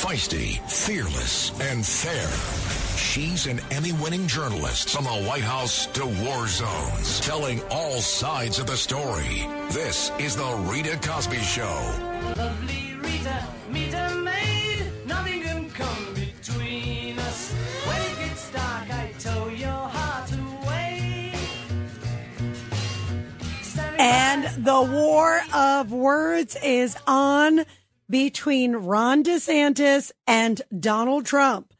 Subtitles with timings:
[0.00, 2.26] Feisty, fearless, and fair.
[2.96, 8.58] She's an Emmy winning journalist from the White House to war zones, telling all sides
[8.58, 9.46] of the story.
[9.72, 11.94] This is The Rita Cosby Show.
[12.34, 14.84] Lovely Rita, meet a maid.
[15.06, 17.52] Nothing can come between us.
[17.84, 21.34] When it gets dark, I tow your heart away.
[23.60, 27.66] Standing And the war of words is on
[28.10, 31.72] between Ron DeSantis and Donald Trump.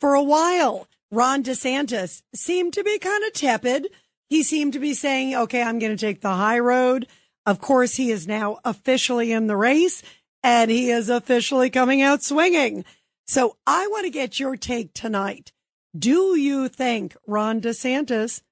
[0.00, 3.88] For a while, Ron DeSantis seemed to be kind of tepid.
[4.28, 7.06] He seemed to be saying, okay, I'm going to take the high road.
[7.46, 10.02] Of course, he is now officially in the race
[10.42, 12.84] and he is officially coming out swinging.
[13.26, 15.52] So I want to get your take tonight.
[15.96, 18.42] Do you think Ron DeSantis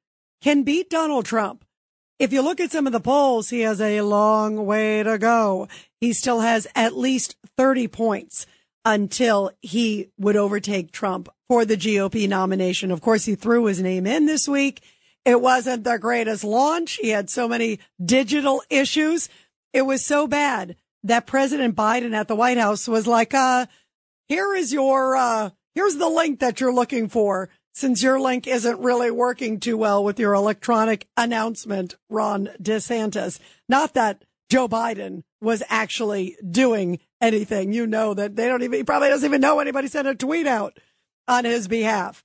[0.43, 1.65] can beat Donald Trump?
[2.19, 5.69] If you look at some of the polls, he has a long way to go.
[6.03, 8.45] He still has at least 30 points
[8.85, 12.91] until he would overtake Trump for the GOP nomination.
[12.91, 14.83] Of course, he threw his name in this week.
[15.25, 16.95] It wasn't the greatest launch.
[16.97, 19.29] He had so many digital issues.
[19.73, 23.67] It was so bad that President Biden at the White House was like, uh,
[24.27, 27.49] here is your, uh, here's the link that you're looking for.
[27.75, 33.39] Since your link isn't really working too well with your electronic announcement, Ron DeSantis.
[33.69, 37.73] Not that Joe Biden was actually doing anything.
[37.73, 40.47] You know that they don't even, he probably doesn't even know anybody sent a tweet
[40.47, 40.79] out
[41.29, 42.25] on his behalf.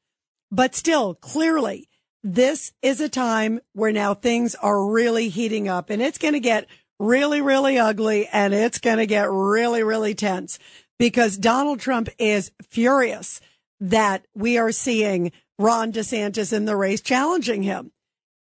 [0.52, 1.90] But still, clearly,
[2.24, 6.40] this is a time where now things are really heating up and it's going to
[6.40, 6.68] get
[7.00, 10.60] really, really ugly and it's going to get really, really tense
[11.00, 13.42] because Donald Trump is furious
[13.80, 17.92] that we are seeing Ron DeSantis in the race challenging him.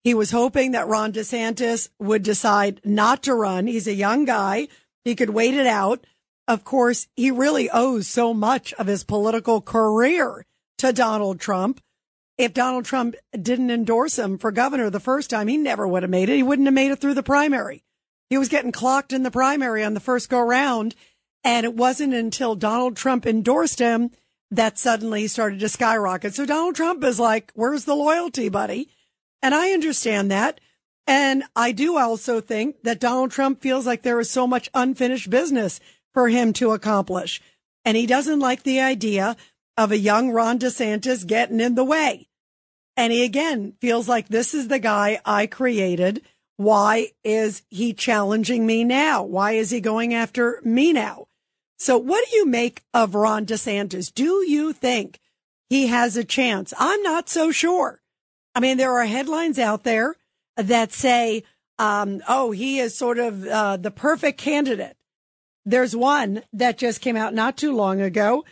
[0.03, 3.67] He was hoping that Ron DeSantis would decide not to run.
[3.67, 4.67] He's a young guy.
[5.05, 6.05] He could wait it out.
[6.47, 10.45] Of course, he really owes so much of his political career
[10.79, 11.79] to Donald Trump.
[12.37, 16.09] If Donald Trump didn't endorse him for governor the first time, he never would have
[16.09, 16.35] made it.
[16.35, 17.83] He wouldn't have made it through the primary.
[18.29, 20.95] He was getting clocked in the primary on the first go round.
[21.45, 24.11] And it wasn't until Donald Trump endorsed him
[24.51, 26.33] that suddenly he started to skyrocket.
[26.33, 28.89] So Donald Trump is like, where's the loyalty, buddy?
[29.43, 30.61] And I understand that.
[31.05, 35.29] And I do also think that Donald Trump feels like there is so much unfinished
[35.29, 35.81] business
[36.13, 37.41] for him to accomplish.
[37.83, 39.35] And he doesn't like the idea
[39.75, 42.29] of a young Ron DeSantis getting in the way.
[42.95, 46.21] And he again feels like this is the guy I created.
[46.55, 49.23] Why is he challenging me now?
[49.23, 51.27] Why is he going after me now?
[51.77, 54.13] So what do you make of Ron DeSantis?
[54.13, 55.19] Do you think
[55.69, 56.73] he has a chance?
[56.77, 58.02] I'm not so sure.
[58.55, 60.15] I mean, there are headlines out there
[60.57, 61.43] that say,
[61.79, 64.97] um, oh, he is sort of uh, the perfect candidate.
[65.65, 68.45] There's one that just came out not too long ago.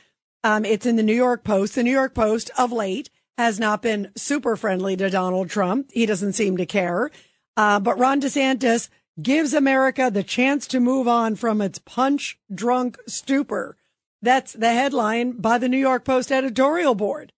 [0.43, 1.75] Um, it's in the New York Post.
[1.75, 5.91] The New York Post of late has not been super friendly to Donald Trump.
[5.93, 7.11] He doesn't seem to care.
[7.55, 8.89] Uh, but Ron DeSantis
[9.21, 13.77] gives America the chance to move on from its punch drunk stupor.
[14.21, 17.33] That's the headline by the New York Post editorial board.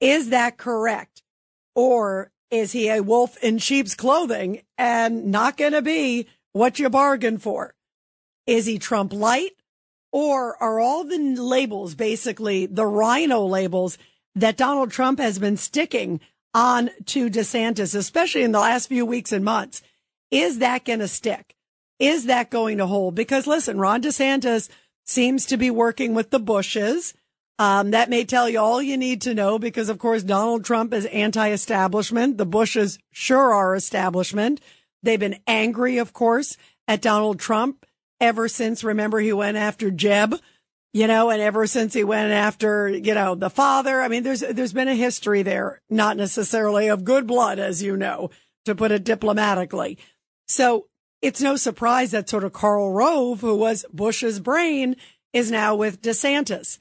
[0.00, 1.21] Is that correct?
[1.74, 6.90] Or is he a wolf in sheep's clothing and not going to be what you
[6.90, 7.74] bargained for?
[8.46, 9.52] Is he Trump light?
[10.12, 13.96] Or are all the labels basically the RINO labels
[14.34, 16.20] that Donald Trump has been sticking
[16.54, 19.82] on to DeSantis, especially in the last few weeks and months?
[20.30, 21.54] Is that going to stick?
[21.98, 23.14] Is that going to hold?
[23.14, 24.68] Because listen, Ron DeSantis
[25.04, 27.14] seems to be working with the Bushes.
[27.58, 30.92] Um, that may tell you all you need to know because, of course, Donald Trump
[30.92, 32.38] is anti-establishment.
[32.38, 34.60] The Bushes sure are establishment.
[35.02, 36.56] They've been angry, of course,
[36.88, 37.86] at Donald Trump
[38.20, 40.34] ever since, remember, he went after Jeb,
[40.92, 44.00] you know, and ever since he went after, you know, the father.
[44.00, 47.96] I mean, there's, there's been a history there, not necessarily of good blood, as you
[47.96, 48.30] know,
[48.64, 49.98] to put it diplomatically.
[50.46, 50.86] So
[51.20, 54.96] it's no surprise that sort of Karl Rove, who was Bush's brain,
[55.32, 56.78] is now with DeSantis.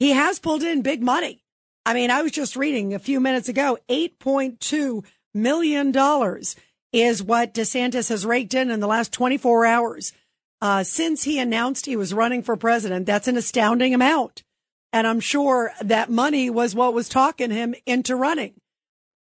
[0.00, 1.44] He has pulled in big money.
[1.86, 5.04] I mean, I was just reading a few minutes ago, $8.2
[5.34, 5.94] million
[6.92, 10.12] is what DeSantis has raked in in the last 24 hours.
[10.62, 14.42] Uh, since he announced he was running for president, that's an astounding amount.
[14.92, 18.54] And I'm sure that money was what was talking him into running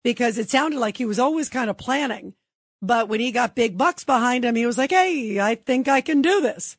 [0.03, 2.33] because it sounded like he was always kind of planning.
[2.81, 6.01] But when he got big bucks behind him, he was like, Hey, I think I
[6.01, 6.77] can do this.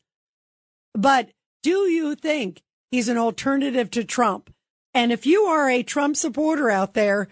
[0.93, 1.29] But
[1.61, 4.53] do you think he's an alternative to Trump?
[4.93, 7.29] And if you are a Trump supporter out there,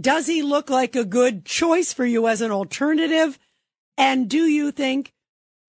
[0.00, 3.38] does he look like a good choice for you as an alternative?
[3.96, 5.12] And do you think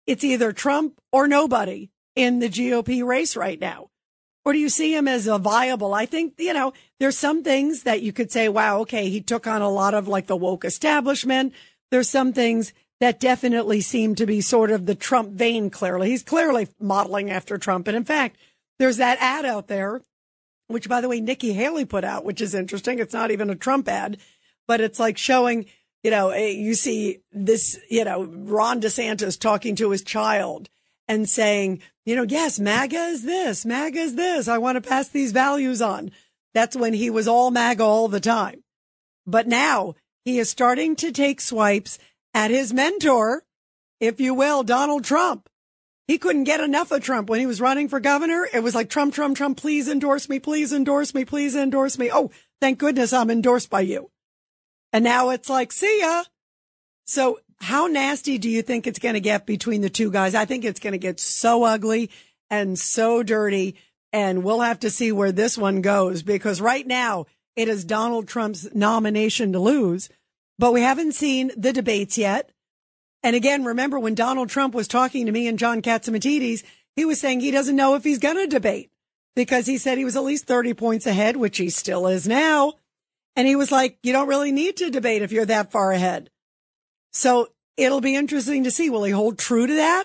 [0.06, 3.90] it's either Trump or nobody in the GOP race right now?
[4.44, 5.92] Or do you see him as a viable?
[5.92, 9.46] I think, you know, there's some things that you could say, wow, okay, he took
[9.46, 11.52] on a lot of like the woke establishment.
[11.90, 16.10] There's some things that definitely seem to be sort of the Trump vein, clearly.
[16.10, 17.88] He's clearly modeling after Trump.
[17.88, 18.36] And in fact,
[18.80, 20.00] there's that ad out there,
[20.68, 22.98] which by the way, Nikki Haley put out, which is interesting.
[22.98, 24.16] It's not even a Trump ad,
[24.66, 25.66] but it's like showing,
[26.02, 30.70] you know, eh, you see this, you know, Ron DeSantis talking to his child
[31.06, 34.48] and saying, you know, yes, MAGA is this, MAGA is this.
[34.48, 36.10] I want to pass these values on.
[36.54, 38.64] That's when he was all MAGA all the time.
[39.26, 39.94] But now
[40.24, 41.98] he is starting to take swipes
[42.32, 43.44] at his mentor,
[44.00, 45.49] if you will, Donald Trump.
[46.10, 48.44] He couldn't get enough of Trump when he was running for governor.
[48.52, 52.10] It was like Trump, Trump, Trump, please endorse me, please endorse me, please endorse me.
[52.12, 54.10] Oh, thank goodness I'm endorsed by you.
[54.92, 56.24] And now it's like, see ya.
[57.04, 60.34] So how nasty do you think it's going to get between the two guys?
[60.34, 62.10] I think it's going to get so ugly
[62.50, 63.76] and so dirty.
[64.12, 68.26] And we'll have to see where this one goes because right now it is Donald
[68.26, 70.08] Trump's nomination to lose,
[70.58, 72.50] but we haven't seen the debates yet.
[73.22, 76.62] And again, remember when Donald Trump was talking to me and John Catsimatidis,
[76.96, 78.90] he was saying he doesn't know if he's going to debate
[79.36, 82.74] because he said he was at least 30 points ahead, which he still is now.
[83.36, 86.30] And he was like, you don't really need to debate if you're that far ahead.
[87.12, 88.90] So it'll be interesting to see.
[88.90, 90.04] Will he hold true to that?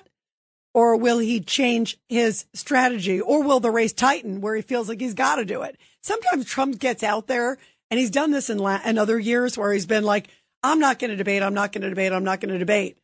[0.74, 3.22] Or will he change his strategy?
[3.22, 5.78] Or will the race tighten where he feels like he's got to do it?
[6.02, 7.58] Sometimes Trump gets out there
[7.90, 10.28] and he's done this in, la- in other years where he's been like,
[10.64, 11.44] I'm not going to debate.
[11.44, 12.12] I'm not going to debate.
[12.12, 12.98] I'm not going to debate.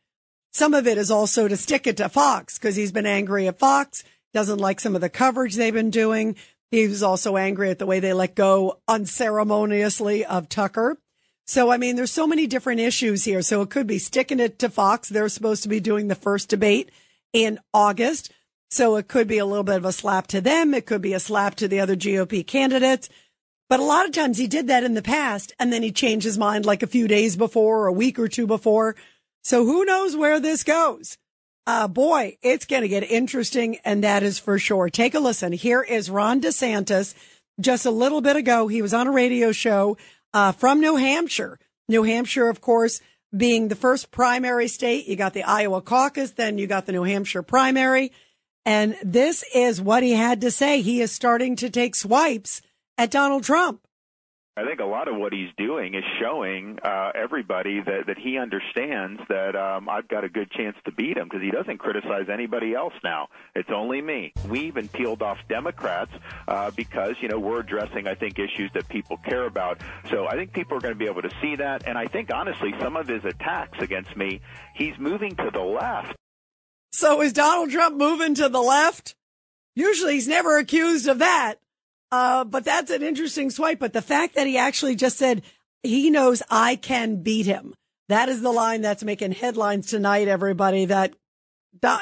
[0.52, 3.58] Some of it is also to stick it to Fox because he's been angry at
[3.58, 4.04] Fox,
[4.34, 6.36] doesn't like some of the coverage they've been doing.
[6.70, 10.98] He was also angry at the way they let go unceremoniously of Tucker.
[11.46, 13.42] So, I mean, there's so many different issues here.
[13.42, 15.08] So it could be sticking it to Fox.
[15.08, 16.90] They're supposed to be doing the first debate
[17.32, 18.32] in August.
[18.70, 20.72] So it could be a little bit of a slap to them.
[20.72, 23.08] It could be a slap to the other GOP candidates.
[23.68, 26.24] But a lot of times he did that in the past and then he changed
[26.24, 28.96] his mind like a few days before or a week or two before.
[29.42, 31.18] So who knows where this goes?
[31.66, 33.78] Uh, boy, it's going to get interesting.
[33.84, 34.88] And that is for sure.
[34.88, 35.52] Take a listen.
[35.52, 37.14] Here is Ron DeSantis.
[37.60, 39.96] Just a little bit ago, he was on a radio show
[40.32, 41.58] uh, from New Hampshire.
[41.88, 43.00] New Hampshire, of course,
[43.36, 45.06] being the first primary state.
[45.06, 48.12] You got the Iowa caucus, then you got the New Hampshire primary.
[48.64, 50.82] And this is what he had to say.
[50.82, 52.62] He is starting to take swipes
[52.96, 53.80] at Donald Trump.
[54.54, 58.36] I think a lot of what he's doing is showing uh, everybody that, that he
[58.36, 62.26] understands that um, I've got a good chance to beat him because he doesn't criticize
[62.30, 63.28] anybody else now.
[63.54, 64.34] It's only me.
[64.46, 66.10] We even peeled off Democrats
[66.48, 69.80] uh, because, you know, we're addressing, I think, issues that people care about.
[70.10, 71.84] So I think people are going to be able to see that.
[71.86, 74.42] And I think, honestly, some of his attacks against me,
[74.74, 76.14] he's moving to the left.
[76.90, 79.14] So is Donald Trump moving to the left?
[79.74, 81.61] Usually he's never accused of that.
[82.12, 83.80] Uh, but that's an interesting swipe.
[83.80, 85.42] But the fact that he actually just said
[85.82, 87.74] he knows I can beat him.
[88.08, 90.84] That is the line that's making headlines tonight, everybody.
[90.84, 91.14] That,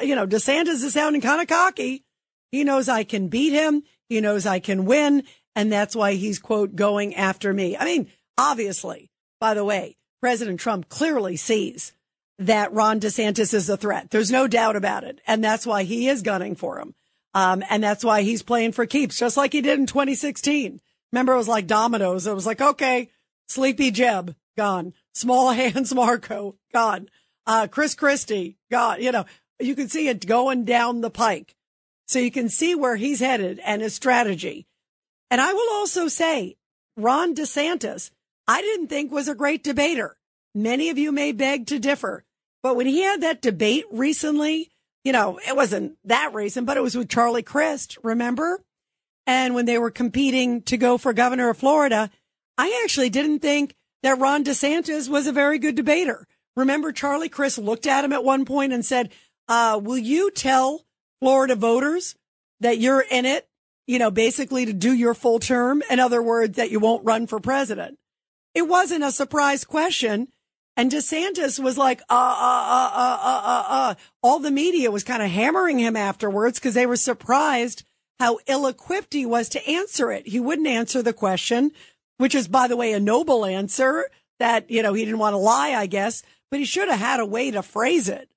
[0.02, 2.04] you know, DeSantis is sounding kind of cocky.
[2.50, 3.84] He knows I can beat him.
[4.08, 5.22] He knows I can win.
[5.54, 7.76] And that's why he's, quote, going after me.
[7.76, 9.10] I mean, obviously,
[9.40, 11.92] by the way, President Trump clearly sees
[12.38, 14.10] that Ron DeSantis is a threat.
[14.10, 15.20] There's no doubt about it.
[15.26, 16.94] And that's why he is gunning for him.
[17.34, 20.80] Um, and that's why he's playing for keeps, just like he did in 2016.
[21.12, 22.26] Remember, it was like dominoes.
[22.26, 23.10] It was like, okay,
[23.48, 24.94] Sleepy Jeb, gone.
[25.14, 27.08] Small Hands Marco, gone.
[27.46, 29.02] Uh, Chris Christie, gone.
[29.02, 29.24] You know,
[29.58, 31.54] you can see it going down the pike.
[32.06, 34.66] So you can see where he's headed and his strategy.
[35.30, 36.56] And I will also say,
[36.96, 38.10] Ron DeSantis,
[38.48, 40.16] I didn't think was a great debater.
[40.54, 42.24] Many of you may beg to differ,
[42.64, 44.69] but when he had that debate recently
[45.04, 48.62] you know, it wasn't that recent, but it was with Charlie Crist, remember?
[49.26, 52.10] And when they were competing to go for governor of Florida,
[52.58, 56.26] I actually didn't think that Ron DeSantis was a very good debater.
[56.56, 59.12] Remember, Charlie Crist looked at him at one point and said,
[59.48, 60.84] uh, will you tell
[61.20, 62.16] Florida voters
[62.60, 63.48] that you're in it,
[63.86, 65.82] you know, basically to do your full term?
[65.90, 67.98] In other words, that you won't run for president.
[68.54, 70.28] It wasn't a surprise question
[70.80, 73.94] and DeSantis was like, uh, uh, uh, uh, uh, uh, uh.
[74.22, 77.84] All the media was kind of hammering him afterwards because they were surprised
[78.18, 80.26] how ill equipped he was to answer it.
[80.26, 81.72] He wouldn't answer the question,
[82.16, 84.08] which is, by the way, a noble answer
[84.38, 87.20] that, you know, he didn't want to lie, I guess, but he should have had
[87.20, 88.30] a way to phrase it.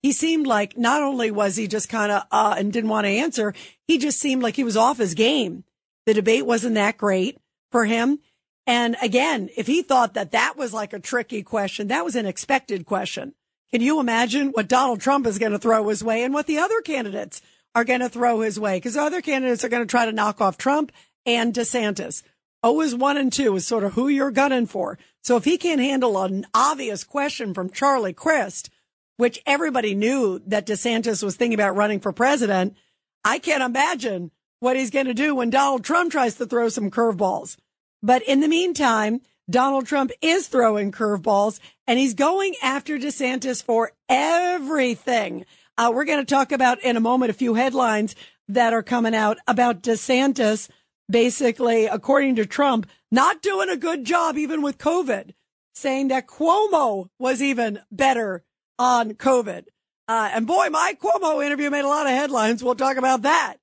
[0.00, 3.10] He seemed like not only was he just kind of, uh, and didn't want to
[3.10, 3.54] answer,
[3.88, 5.64] he just seemed like he was off his game.
[6.06, 7.38] The debate wasn't that great
[7.72, 8.20] for him.
[8.68, 12.26] And again, if he thought that that was like a tricky question, that was an
[12.26, 13.32] expected question.
[13.70, 16.58] Can you imagine what Donald Trump is going to throw his way and what the
[16.58, 17.40] other candidates
[17.74, 20.42] are going to throw his way because other candidates are going to try to knock
[20.42, 20.92] off Trump
[21.24, 22.22] and DeSantis.
[22.62, 24.98] Oh Always one and two is sort of who you're gunning for.
[25.22, 28.68] So if he can't handle an obvious question from Charlie Crist,
[29.16, 32.76] which everybody knew that DeSantis was thinking about running for president,
[33.24, 36.90] I can't imagine what he's going to do when Donald Trump tries to throw some
[36.90, 37.56] curveballs.
[38.02, 43.92] But in the meantime, Donald Trump is throwing curveballs and he's going after DeSantis for
[44.08, 45.46] everything.
[45.76, 48.14] Uh, we're going to talk about in a moment a few headlines
[48.48, 50.68] that are coming out about DeSantis,
[51.08, 55.32] basically, according to Trump, not doing a good job even with COVID,
[55.74, 58.44] saying that Cuomo was even better
[58.78, 59.64] on COVID.
[60.08, 62.62] Uh, and boy, my Cuomo interview made a lot of headlines.
[62.62, 63.56] We'll talk about that.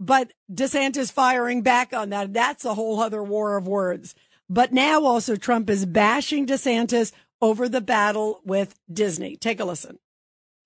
[0.00, 2.32] But DeSantis firing back on that.
[2.32, 4.14] That's a whole other war of words.
[4.48, 9.36] But now also Trump is bashing DeSantis over the battle with Disney.
[9.36, 9.98] Take a listen.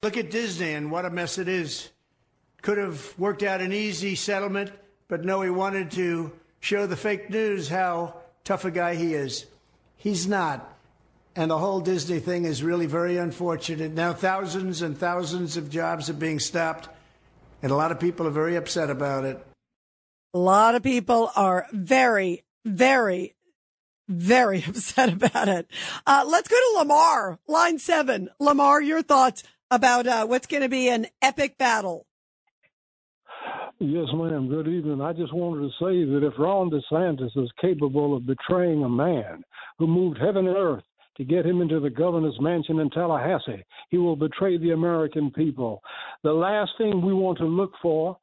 [0.02, 1.90] Look at Disney and what a mess it is.
[2.62, 4.70] Could have worked out an easy settlement,
[5.08, 8.14] but no, he wanted to show the fake news how
[8.44, 9.46] tough a guy he is.
[9.96, 10.70] He's not.
[11.36, 13.92] And the whole Disney thing is really very unfortunate.
[13.92, 16.88] Now, thousands and thousands of jobs are being stopped,
[17.64, 19.42] and a lot of people are very upset about it.
[20.34, 23.34] A lot of people are very, very,
[24.06, 25.66] very upset about it.
[26.06, 28.28] Uh, let's go to Lamar, line seven.
[28.38, 32.06] Lamar, your thoughts about uh, what's going to be an epic battle.
[33.80, 34.48] Yes, ma'am.
[34.50, 35.00] Good evening.
[35.00, 39.42] I just wanted to say that if Ron DeSantis is capable of betraying a man
[39.78, 40.84] who moved heaven and earth
[41.16, 43.64] to get him into the governor's mansion in Tallahassee.
[43.90, 45.80] He will betray the American people.
[46.22, 48.18] The last thing we want to look for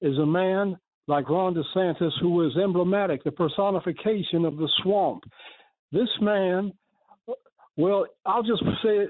[0.00, 5.24] is a man like Ron DeSantis who is emblematic, the personification of the swamp.
[5.92, 6.72] This man,
[7.76, 9.06] well, I'll just say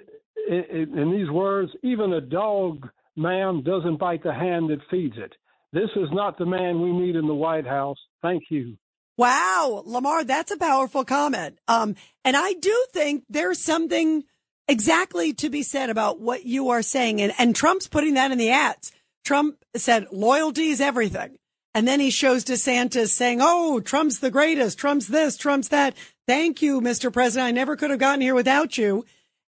[0.48, 5.32] it in, these words even a dog, man doesn't bite the hand that feeds it.
[5.72, 7.98] This is not the man we need in the White House.
[8.22, 8.76] Thank you.
[9.16, 11.58] Wow, Lamar, that's a powerful comment.
[11.68, 11.94] Um,
[12.24, 14.24] and I do think there's something
[14.66, 17.20] exactly to be said about what you are saying.
[17.20, 18.92] And, and Trump's putting that in the ads.
[19.24, 21.38] Trump said loyalty is everything.
[21.74, 24.78] And then he shows DeSantis saying, Oh, Trump's the greatest.
[24.78, 25.96] Trump's this, Trump's that.
[26.26, 27.12] Thank you, Mr.
[27.12, 27.48] President.
[27.48, 29.04] I never could have gotten here without you.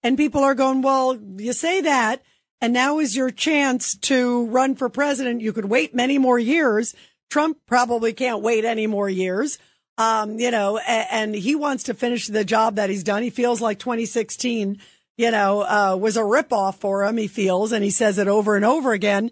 [0.03, 2.21] And people are going, well, you say that.
[2.61, 5.41] And now is your chance to run for president.
[5.41, 6.95] You could wait many more years
[7.33, 9.57] Trump probably can't wait any more years.
[9.97, 13.23] Um, you know, and, he wants to finish the job that he's done.
[13.23, 14.77] He feels like 2016,
[15.17, 17.17] you know, uh, was a ripoff for him.
[17.17, 19.31] He feels, and he says it over and over again.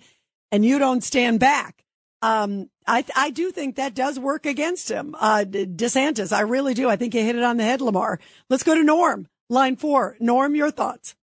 [0.52, 1.84] And you don't stand back.
[2.24, 5.14] Um, I, I do think that does work against him.
[5.20, 6.90] Uh, DeSantis, I really do.
[6.90, 8.20] I think you hit it on the head, Lamar.
[8.50, 10.18] Let's go to Norm, line four.
[10.20, 11.14] Norm, your thoughts.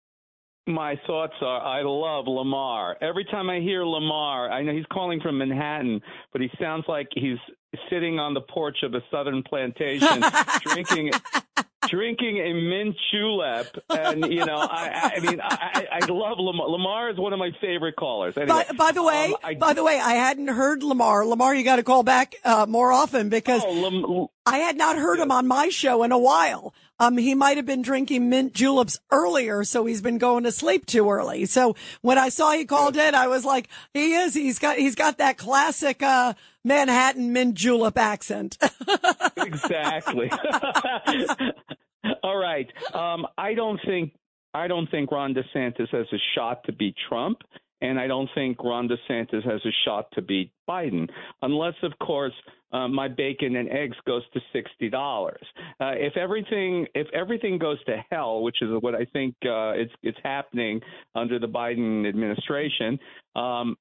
[0.69, 2.99] My thoughts are I love Lamar.
[3.01, 7.09] Every time I hear Lamar, I know he's calling from Manhattan, but he sounds like
[7.15, 7.39] he's
[7.89, 10.23] sitting on the porch of a southern plantation
[10.67, 11.13] drinking
[11.89, 16.69] drinking a mint julep, and you know, I, I mean, I, I love Lamar.
[16.69, 18.37] Lamar is one of my favorite callers.
[18.37, 21.25] Anyway, by, by the way, um, I, by the way, I hadn't heard Lamar.
[21.25, 24.97] Lamar, you got to call back uh, more often because oh, Lam- I had not
[24.97, 26.75] heard him on my show in a while.
[27.01, 30.87] Um, he might have been drinking mint juleps earlier, so he's been going to sleep
[30.87, 31.47] too early.
[31.47, 34.35] So when I saw he called in, I was like, he is.
[34.35, 38.59] He's got he's got that classic uh, Manhattan mint julep accent.
[39.37, 40.31] exactly.
[42.23, 42.71] All right.
[42.95, 44.13] Um, I don't think
[44.55, 47.39] I don't think Ron DeSantis has a shot to beat Trump,
[47.81, 51.09] and I don't think Ron DeSantis has a shot to beat Biden,
[51.43, 52.33] unless, of course,
[52.73, 55.45] uh, my bacon and eggs goes to sixty dollars.
[55.81, 59.93] Uh, if everything if everything goes to hell, which is what I think uh, it's
[60.03, 60.81] it's happening
[61.15, 62.99] under the Biden administration,
[63.37, 63.77] um,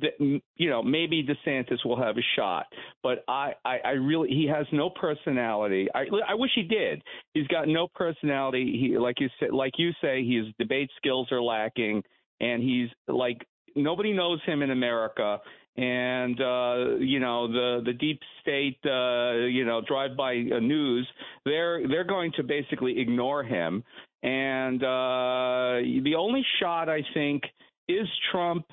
[0.00, 2.66] that you know maybe DeSantis will have a shot,
[3.02, 5.88] but I, I, I really he has no personality.
[5.94, 7.02] I, I wish he did.
[7.34, 8.76] He's got no personality.
[8.80, 12.02] He like you said, like you say, his debate skills are lacking,
[12.40, 15.38] and he's like nobody knows him in America.
[15.76, 21.06] And uh, you know the the deep state, uh, you know, drive-by uh, news.
[21.44, 23.84] They're they're going to basically ignore him.
[24.22, 27.42] And uh, the only shot I think
[27.88, 28.66] is Trump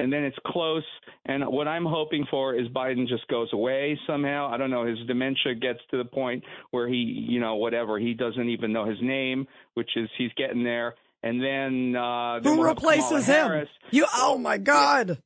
[0.00, 0.84] and then it's close.
[1.26, 4.50] And what I'm hoping for is Biden just goes away somehow.
[4.52, 4.86] I don't know.
[4.86, 8.86] His dementia gets to the point where he, you know, whatever, he doesn't even know
[8.86, 10.94] his name, which is he's getting there.
[11.22, 13.66] And then, uh, then who we'll replaces him?
[13.90, 15.18] You, oh my God.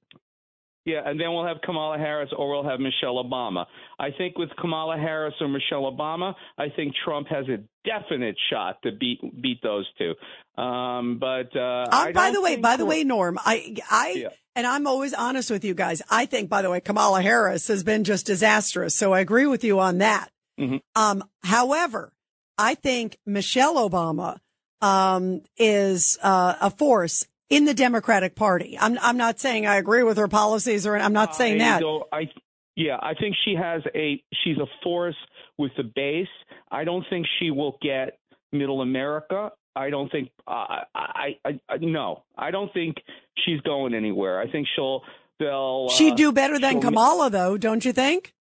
[0.84, 3.64] Yeah, and then we'll have Kamala Harris or we'll have Michelle Obama.
[3.98, 8.82] I think with Kamala Harris or Michelle Obama, I think Trump has a definite shot
[8.82, 10.14] to beat beat those two.
[10.62, 14.28] Um, but uh, uh by the way, by the way, Norm, I I yeah.
[14.54, 16.02] and I'm always honest with you guys.
[16.10, 18.94] I think, by the way, Kamala Harris has been just disastrous.
[18.94, 20.28] So I agree with you on that.
[20.60, 20.80] Mhm.
[20.94, 22.12] Um, however,
[22.58, 24.38] I think Michelle Obama,
[24.82, 28.76] um, is, uh, a force in the Democratic Party.
[28.80, 32.02] I'm, I'm not saying I agree with her policies or I'm not saying I that.
[32.12, 32.28] I
[32.76, 35.16] yeah, I think she has a she's a force
[35.58, 36.26] with the base.
[36.70, 38.18] I don't think she will get
[38.52, 39.52] middle America.
[39.76, 42.24] I don't think uh, I, I I no.
[42.36, 42.96] I don't think
[43.44, 44.40] she's going anywhere.
[44.40, 45.02] I think she'll
[45.38, 48.34] they'll uh, She'd do better than Kamala, though, don't you think?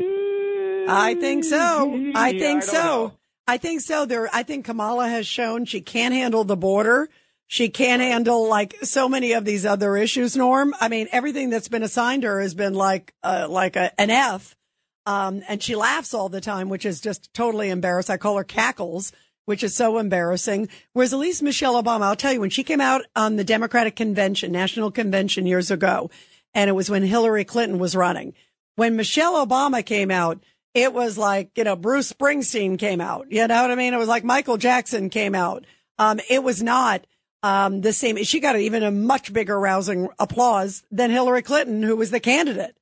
[0.00, 2.12] I think so.
[2.14, 2.82] I think don't so.
[2.82, 3.12] know.
[3.46, 4.06] I think so.
[4.06, 7.08] There, I think Kamala has shown she can't handle the border.
[7.52, 10.36] She can't handle like so many of these other issues.
[10.36, 14.08] Norm, I mean, everything that's been assigned her has been like, uh, like a, an
[14.08, 14.54] F.
[15.04, 18.08] Um, and she laughs all the time, which is just totally embarrassed.
[18.08, 19.10] I call her cackles,
[19.46, 20.68] which is so embarrassing.
[20.92, 23.96] Whereas at least Michelle Obama, I'll tell you, when she came out on the Democratic
[23.96, 26.08] convention, national convention years ago,
[26.54, 28.32] and it was when Hillary Clinton was running.
[28.76, 30.38] When Michelle Obama came out,
[30.72, 33.26] it was like, you know, Bruce Springsteen came out.
[33.28, 33.92] You know what I mean?
[33.92, 35.66] It was like Michael Jackson came out.
[35.98, 37.04] Um, it was not,
[37.42, 38.22] um, the same.
[38.24, 42.76] She got even a much bigger rousing applause than Hillary Clinton, who was the candidate.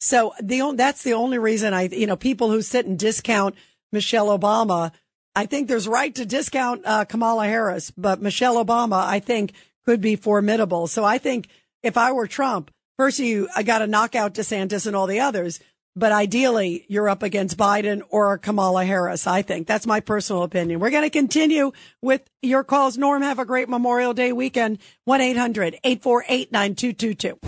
[0.00, 3.54] So the that's the only reason I, you know, people who sit and discount
[3.92, 4.92] Michelle Obama,
[5.34, 9.52] I think there's right to discount uh, Kamala Harris, but Michelle Obama, I think,
[9.86, 10.86] could be formidable.
[10.86, 11.48] So I think
[11.82, 15.20] if I were Trump, first you I got to knock out DeSantis and all the
[15.20, 15.60] others,
[15.96, 19.26] but ideally you're up against Biden or Kamala Harris.
[19.26, 20.80] I think that's my personal opinion.
[20.80, 21.72] We're going to continue
[22.02, 22.98] with your calls.
[22.98, 24.78] Norm, have a great Memorial Day weekend.
[25.04, 27.38] 1 800 848 9222.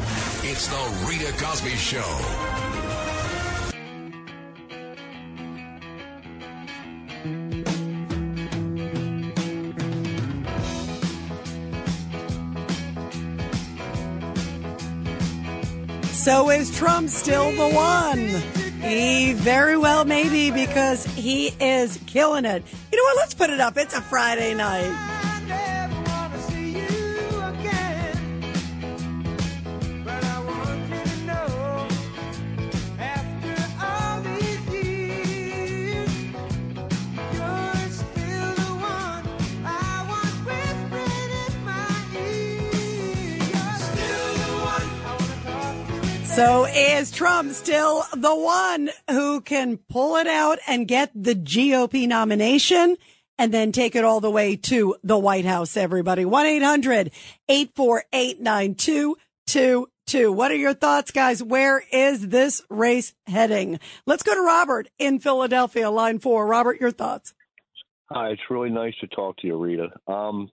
[0.49, 2.56] It's the Rita Cosby Show.
[16.27, 18.19] So is Trump still the one?
[18.83, 22.65] He very well may be because he is killing it.
[22.91, 23.17] You know what?
[23.19, 23.77] Let's put it up.
[23.77, 25.86] It's a Friday night.
[46.37, 52.07] So is Trump still the one who can pull it out and get the GOP
[52.07, 52.99] nomination
[53.39, 56.27] and then take it all the way to the White House, everybody?
[57.49, 60.35] 1-800-848-9222.
[60.35, 61.43] What are your thoughts, guys?
[61.43, 63.81] Where is this race heading?
[64.05, 66.47] Let's go to Robert in Philadelphia, line four.
[66.47, 67.33] Robert, your thoughts.
[68.11, 69.89] Hi, it's really nice to talk to you, Rita.
[70.07, 70.51] Um,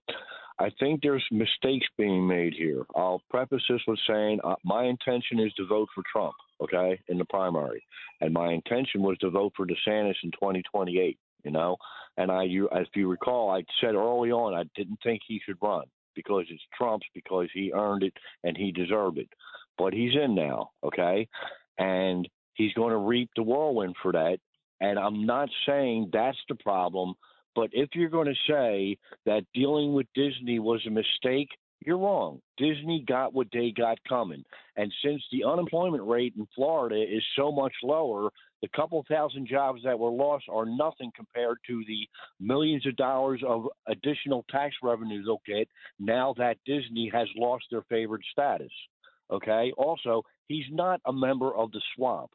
[0.59, 2.83] I think there's mistakes being made here.
[2.95, 7.17] I'll preface this with saying uh, my intention is to vote for Trump, okay, in
[7.17, 7.83] the primary,
[8.21, 11.17] and my intention was to vote for DeSantis in 2028.
[11.43, 11.75] You know,
[12.17, 15.57] and I, you, if you recall, I said early on I didn't think he should
[15.61, 15.83] run
[16.15, 18.13] because it's Trump's because he earned it
[18.43, 19.29] and he deserved it,
[19.77, 21.27] but he's in now, okay,
[21.77, 24.37] and he's going to reap the whirlwind for that.
[24.79, 27.15] And I'm not saying that's the problem.
[27.55, 31.49] But if you're going to say that dealing with Disney was a mistake,
[31.85, 32.39] you're wrong.
[32.57, 34.43] Disney got what they got coming.
[34.77, 38.29] And since the unemployment rate in Florida is so much lower,
[38.61, 42.07] the couple thousand jobs that were lost are nothing compared to the
[42.39, 45.67] millions of dollars of additional tax revenue they'll get
[45.99, 48.71] now that Disney has lost their favored status.
[49.29, 49.73] Okay?
[49.77, 52.31] Also, he's not a member of the swamp.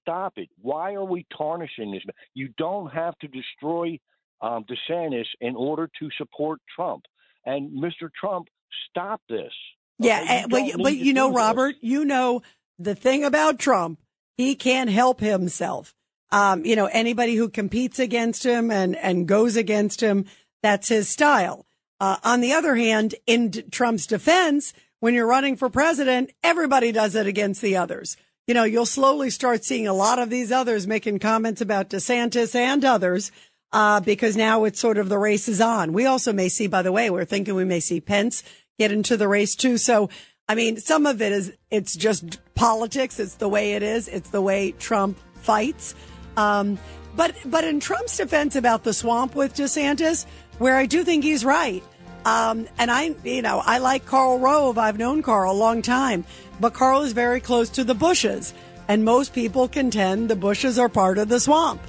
[0.00, 0.48] Stop it.
[0.62, 2.02] Why are we tarnishing this?
[2.32, 3.98] You don't have to destroy
[4.40, 7.04] um, DeSantis in order to support Trump.
[7.44, 8.10] And Mr.
[8.18, 8.48] Trump,
[8.90, 9.52] stop this.
[9.98, 10.38] Yeah, Okay?
[10.38, 11.38] You eh, but you- but you know, do this.
[11.38, 12.42] Robert, you know
[12.78, 13.98] the thing about Trump,
[14.36, 15.94] he can't help himself.
[16.32, 20.26] Um, you know, anybody who competes against him and and goes against him,
[20.62, 21.64] that's his style.
[22.00, 26.92] Uh, on the other hand, in D- Trump's defense, when you're running for president, everybody
[26.92, 28.16] does it against the others.
[28.46, 32.54] You know, you'll slowly start seeing a lot of these others making comments about DeSantis
[32.54, 33.30] and others,
[33.76, 35.92] uh, because now it's sort of the race is on.
[35.92, 38.42] We also may see, by the way, we're thinking we may see Pence
[38.78, 39.76] get into the race too.
[39.76, 40.08] So,
[40.48, 43.20] I mean, some of it is, it's just politics.
[43.20, 44.08] It's the way it is.
[44.08, 45.94] It's the way Trump fights.
[46.38, 46.78] Um,
[47.16, 50.24] but, but in Trump's defense about the swamp with DeSantis,
[50.56, 51.84] where I do think he's right.
[52.24, 54.78] Um, and I, you know, I like Karl Rove.
[54.78, 56.24] I've known Karl a long time,
[56.60, 58.54] but Karl is very close to the Bushes.
[58.88, 61.82] And most people contend the Bushes are part of the swamp.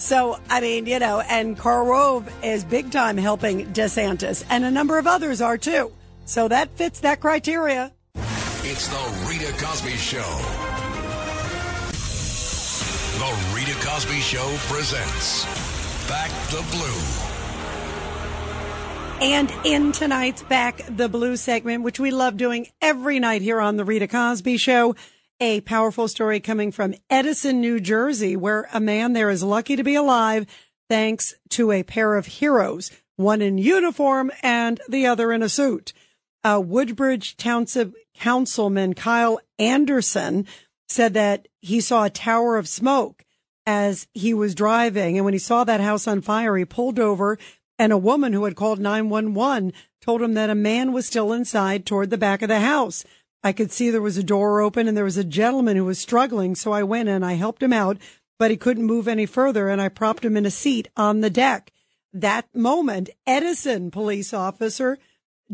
[0.00, 4.70] So, I mean, you know, and Karl Rove is big time helping DeSantis, and a
[4.70, 5.92] number of others are too.
[6.24, 7.92] So that fits that criteria.
[8.62, 10.18] It's the Rita Cosby Show.
[13.18, 15.44] The Rita Cosby Show presents
[16.08, 17.00] Back the Blue.
[19.20, 23.76] And in tonight's Back the Blue segment, which we love doing every night here on
[23.76, 24.96] the Rita Cosby Show,
[25.40, 29.82] a powerful story coming from Edison, New Jersey, where a man there is lucky to
[29.82, 30.46] be alive
[30.88, 35.92] thanks to a pair of heroes, one in uniform and the other in a suit.
[36.44, 40.46] Uh, Woodbridge Township Councilman Kyle Anderson
[40.88, 43.24] said that he saw a tower of smoke
[43.64, 45.16] as he was driving.
[45.16, 47.38] And when he saw that house on fire, he pulled over
[47.78, 49.72] and a woman who had called 911
[50.02, 53.04] told him that a man was still inside toward the back of the house.
[53.42, 55.98] I could see there was a door open and there was a gentleman who was
[55.98, 56.54] struggling.
[56.54, 57.96] So I went and I helped him out,
[58.38, 61.30] but he couldn't move any further and I propped him in a seat on the
[61.30, 61.72] deck.
[62.12, 64.98] That moment, Edison police officer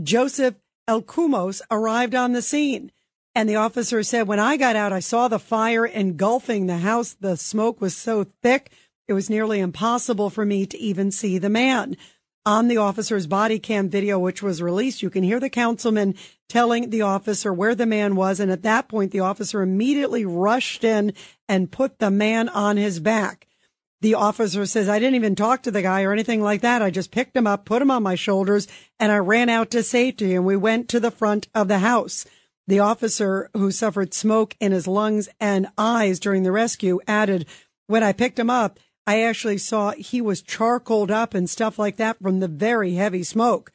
[0.02, 0.56] Joseph
[0.88, 2.92] Elkumos arrived on the scene.
[3.34, 7.14] And the officer said, when I got out, I saw the fire engulfing the house.
[7.20, 8.70] The smoke was so thick.
[9.08, 11.96] It was nearly impossible for me to even see the man
[12.46, 16.14] on the officer's body cam video, which was released, you can hear the councilman
[16.48, 18.38] telling the officer where the man was.
[18.38, 21.12] And at that point, the officer immediately rushed in
[21.48, 23.48] and put the man on his back.
[24.00, 26.82] The officer says, I didn't even talk to the guy or anything like that.
[26.82, 28.68] I just picked him up, put him on my shoulders,
[29.00, 32.26] and I ran out to safety and we went to the front of the house.
[32.68, 37.46] The officer who suffered smoke in his lungs and eyes during the rescue added,
[37.86, 41.96] when I picked him up, I actually saw he was charcoaled up and stuff like
[41.96, 43.72] that from the very heavy smoke.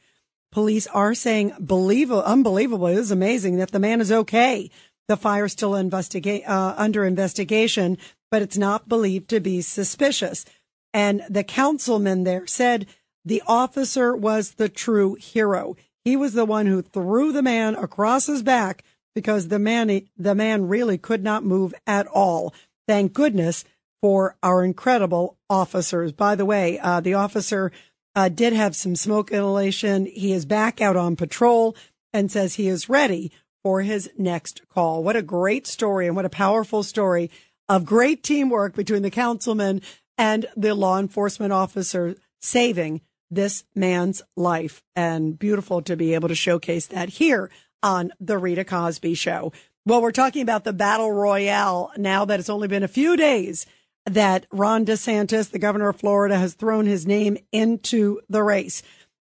[0.51, 2.87] Police are saying, believable, unbelievable.
[2.87, 4.69] It is amazing that the man is okay.
[5.07, 7.97] The fire still investigate, uh, under investigation,
[8.29, 10.45] but it's not believed to be suspicious.
[10.93, 12.87] And the councilman there said
[13.23, 15.77] the officer was the true hero.
[16.03, 18.83] He was the one who threw the man across his back
[19.15, 22.53] because the man, the man really could not move at all.
[22.87, 23.63] Thank goodness
[24.01, 26.11] for our incredible officers.
[26.11, 27.71] By the way, uh, the officer
[28.15, 30.05] uh, did have some smoke inhalation.
[30.05, 31.75] He is back out on patrol
[32.11, 33.31] and says he is ready
[33.63, 35.03] for his next call.
[35.03, 37.29] What a great story and what a powerful story
[37.69, 39.81] of great teamwork between the councilman
[40.17, 44.83] and the law enforcement officer saving this man's life.
[44.95, 47.49] And beautiful to be able to showcase that here
[47.83, 49.53] on the Rita Cosby show.
[49.85, 53.65] Well, we're talking about the battle royale now that it's only been a few days
[54.05, 58.81] that Ron DeSantis, the governor of Florida, has thrown his name into the race.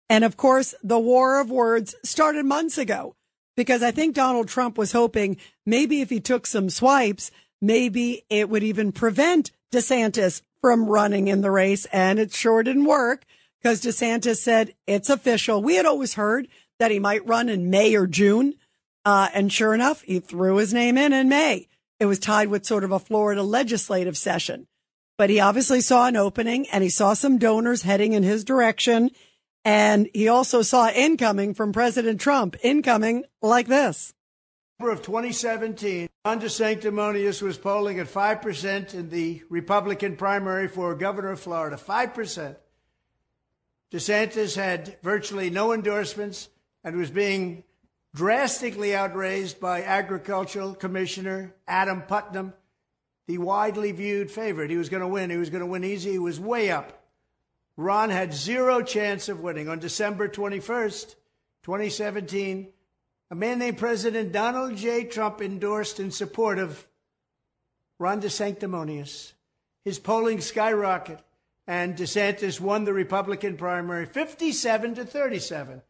[0.09, 3.15] And of course, the war of words started months ago
[3.57, 5.37] because I think Donald Trump was hoping
[5.67, 11.41] maybe if he took some swipes, maybe it would even prevent DeSantis from running in
[11.41, 11.85] the race.
[11.87, 13.25] And it sure didn't work
[13.61, 15.63] because DeSantis said it's official.
[15.63, 18.55] We had always heard that he might run in May or June.
[19.05, 21.69] Uh, and sure enough, he threw his name in in May.
[22.01, 24.67] It was tied with sort of a Florida legislative session.
[25.17, 29.11] But he obviously saw an opening and he saw some donors heading in his direction.
[29.65, 34.15] And he also saw incoming from President Trump, incoming like this.
[34.81, 41.41] of 2017, Ron DeSanctimonious was polling at 5% in the Republican primary for governor of
[41.41, 41.77] Florida.
[41.77, 42.57] 5%.
[43.91, 46.49] DeSantis had virtually no endorsements
[46.85, 47.65] and was being
[48.15, 52.53] drastically outraised by Agricultural Commissioner Adam Putnam,
[53.27, 54.71] the widely viewed favorite.
[54.71, 55.31] He was going to win.
[55.31, 56.13] He was going to win easy.
[56.13, 57.05] He was way up.
[57.77, 59.69] Ron had zero chance of winning.
[59.69, 61.15] On December 21st,
[61.63, 62.69] 2017,
[63.31, 65.05] a man named President Donald J.
[65.05, 66.87] Trump endorsed in support of
[67.99, 69.33] Ron DeSanctimonious.
[69.85, 71.21] His polling skyrocketed,
[71.67, 75.83] and DeSantis won the Republican primary 57 to 37.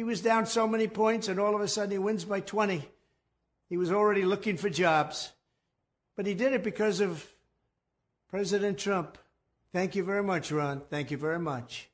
[0.00, 2.88] He was down so many points, and all of a sudden he wins by 20.
[3.68, 5.32] He was already looking for jobs.
[6.16, 7.30] But he did it because of
[8.30, 9.18] President Trump.
[9.74, 10.80] Thank you very much, Ron.
[10.88, 11.90] Thank you very much.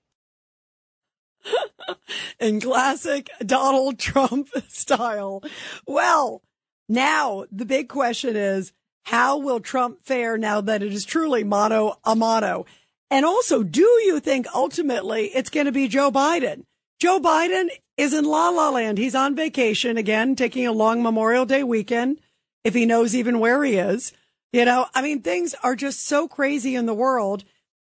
[2.38, 5.42] In classic Donald Trump style.
[5.84, 6.42] Well,
[6.88, 8.72] now the big question is
[9.06, 12.66] how will Trump fare now that it is truly mano a mano?
[13.10, 16.66] And also, do you think ultimately it's going to be Joe Biden?
[17.00, 18.98] Joe Biden is in La La Land.
[18.98, 22.20] He's on vacation again, taking a long Memorial Day weekend,
[22.64, 24.12] if he knows even where he is.
[24.52, 27.44] You know, I mean, things are just so crazy in the world.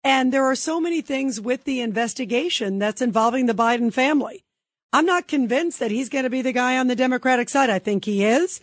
[0.05, 4.45] And there are so many things with the investigation that's involving the Biden family.
[4.93, 7.71] I'm not convinced that he's going to be the guy on the Democratic side.
[7.71, 8.61] I think he is.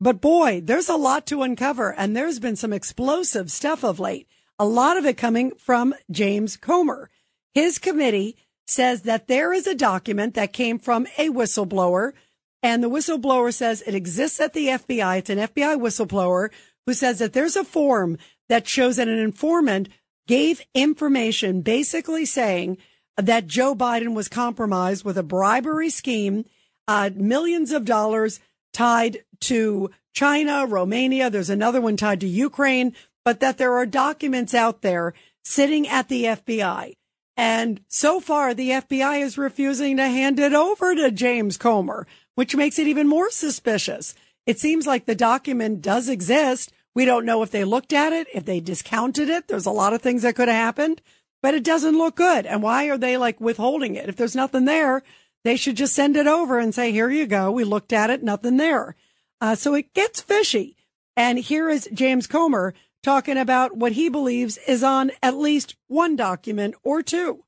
[0.00, 1.94] But boy, there's a lot to uncover.
[1.94, 4.26] And there's been some explosive stuff of late.
[4.58, 7.10] A lot of it coming from James Comer.
[7.52, 12.12] His committee says that there is a document that came from a whistleblower
[12.62, 15.18] And the whistleblower says it exists at the FBI.
[15.18, 16.50] It's an FBI whistleblower
[16.86, 19.88] who says that there's a form that shows that an informant
[20.26, 22.78] gave information basically saying
[23.16, 26.44] that Joe Biden was compromised with a bribery scheme,
[26.88, 28.40] uh, millions of dollars
[28.72, 31.30] tied to China, Romania.
[31.30, 36.08] There's another one tied to Ukraine, but that there are documents out there sitting at
[36.08, 36.94] the FBI.
[37.36, 42.56] And so far, the FBI is refusing to hand it over to James Comer, which
[42.56, 44.14] makes it even more suspicious.
[44.46, 46.72] It seems like the document does exist.
[46.94, 49.48] We don't know if they looked at it, if they discounted it.
[49.48, 51.02] There's a lot of things that could have happened,
[51.42, 52.46] but it doesn't look good.
[52.46, 54.08] And why are they like withholding it?
[54.08, 55.02] If there's nothing there,
[55.44, 57.50] they should just send it over and say, here you go.
[57.50, 58.96] We looked at it, nothing there.
[59.40, 60.76] Uh, so it gets fishy.
[61.16, 62.74] And here is James Comer
[63.06, 67.44] talking about what he believes is on at least one document or two.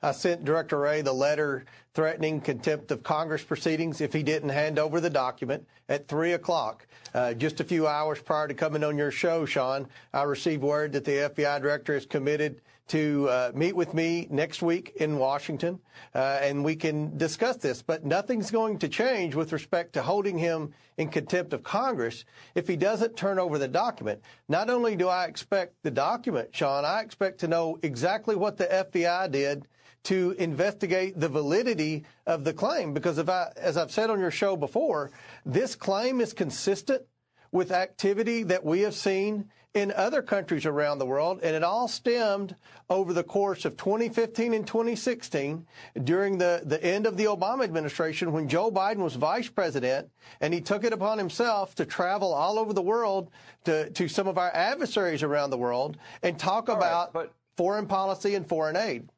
[0.00, 4.78] I sent Director Wray the letter threatening contempt of Congress proceedings if he didn't hand
[4.78, 6.86] over the document at 3 o'clock.
[7.12, 10.92] Uh, just a few hours prior to coming on your show, Sean, I received word
[10.92, 15.78] that the FBI director has committed to uh, meet with me next week in Washington,
[16.14, 17.82] uh, and we can discuss this.
[17.82, 22.68] But nothing's going to change with respect to holding him in contempt of Congress if
[22.68, 24.20] he doesn't turn over the document.
[24.48, 28.66] Not only do I expect the document, Sean, I expect to know exactly what the
[28.66, 29.66] FBI did
[30.04, 32.92] to investigate the validity of the claim.
[32.92, 35.10] Because if I, as I've said on your show before,
[35.46, 37.02] this claim is consistent
[37.50, 41.88] with activity that we have seen in other countries around the world, and it all
[41.88, 42.54] stemmed
[42.88, 45.66] over the course of 2015 and 2016
[46.04, 50.08] during the, the end of the Obama administration when Joe Biden was vice president,
[50.40, 53.30] and he took it upon himself to travel all over the world
[53.64, 57.32] to, to some of our adversaries around the world and talk All right, about but-
[57.56, 59.08] foreign policy and foreign aid.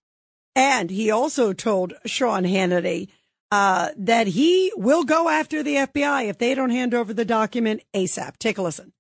[0.55, 3.09] And he also told Sean Hannity
[3.53, 7.83] uh, that he will go after the FBI if they don't hand over the document
[7.95, 8.39] ASAP.
[8.39, 8.93] Take a listen.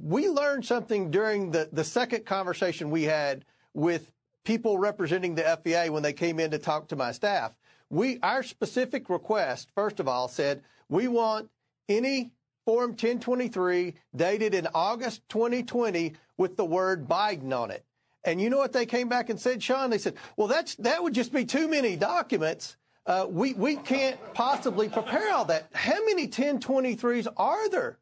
[0.00, 4.12] We learned something during the, the second conversation we had with
[4.44, 7.52] people representing the FBI when they came in to talk to my staff.
[7.90, 11.50] We our specific request, first of all, said we want
[11.88, 12.32] any
[12.64, 17.84] Form 1023 dated in August 2020 with the word Biden on it.
[18.24, 19.90] And you know what they came back and said, Sean?
[19.90, 22.76] They said, well, that's that would just be too many documents.
[23.04, 25.68] Uh, we we can't possibly prepare all that.
[25.72, 27.98] How many 1023s are there?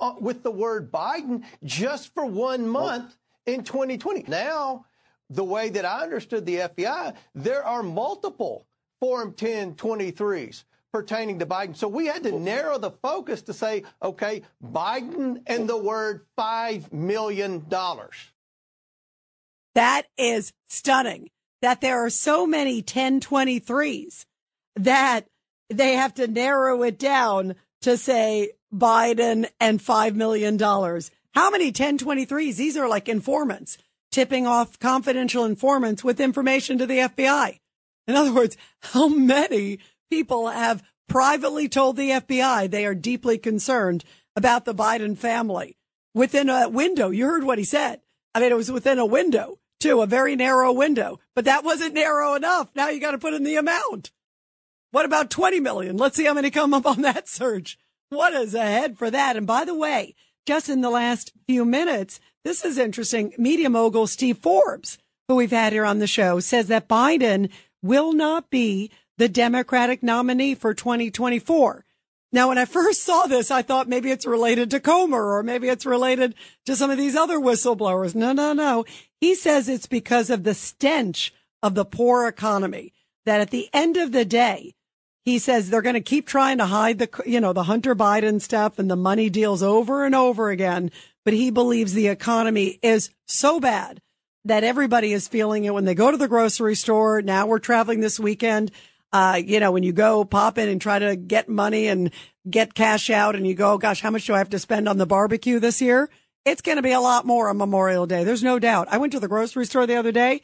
[0.00, 4.24] Uh, with the word Biden just for one month in 2020.
[4.28, 4.86] Now,
[5.30, 8.66] the way that I understood the FBI, there are multiple
[9.00, 11.76] Form 1023s pertaining to Biden.
[11.76, 16.92] So we had to narrow the focus to say, okay, Biden and the word $5
[16.92, 17.66] million.
[19.74, 21.30] That is stunning
[21.62, 24.26] that there are so many 1023s
[24.76, 25.26] that
[25.70, 30.58] they have to narrow it down to say Biden and $5 million.
[30.58, 32.56] How many 1023s?
[32.56, 33.78] These are like informants
[34.10, 37.58] tipping off confidential informants with information to the FBI.
[38.06, 39.78] In other words, how many
[40.10, 44.04] people have privately told the FBI they are deeply concerned
[44.36, 45.76] about the Biden family
[46.14, 47.10] within a window?
[47.10, 48.00] You heard what he said.
[48.34, 51.94] I mean, it was within a window too, a very narrow window, but that wasn't
[51.94, 52.70] narrow enough.
[52.74, 54.12] Now you got to put in the amount.
[54.92, 55.96] What about 20 million?
[55.96, 57.78] Let's see how many come up on that search.
[58.12, 59.38] What is ahead for that?
[59.38, 63.32] And by the way, just in the last few minutes, this is interesting.
[63.38, 64.98] Media mogul Steve Forbes,
[65.28, 70.02] who we've had here on the show, says that Biden will not be the Democratic
[70.02, 71.86] nominee for 2024.
[72.32, 75.70] Now, when I first saw this, I thought maybe it's related to Comer or maybe
[75.70, 76.34] it's related
[76.66, 78.14] to some of these other whistleblowers.
[78.14, 78.84] No, no, no.
[79.22, 82.92] He says it's because of the stench of the poor economy
[83.24, 84.74] that at the end of the day,
[85.24, 88.40] he says they're going to keep trying to hide the, you know, the Hunter Biden
[88.40, 90.90] stuff and the money deals over and over again.
[91.24, 94.00] But he believes the economy is so bad
[94.44, 97.22] that everybody is feeling it when they go to the grocery store.
[97.22, 98.72] Now we're traveling this weekend.
[99.12, 102.10] Uh, you know, when you go pop in and try to get money and
[102.48, 104.98] get cash out and you go, gosh, how much do I have to spend on
[104.98, 106.08] the barbecue this year?
[106.44, 108.24] It's going to be a lot more on Memorial Day.
[108.24, 108.88] There's no doubt.
[108.90, 110.40] I went to the grocery store the other day.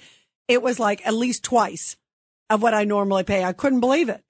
[0.46, 1.96] It was like at least twice
[2.50, 3.42] of what I normally pay.
[3.42, 4.22] I couldn't believe it,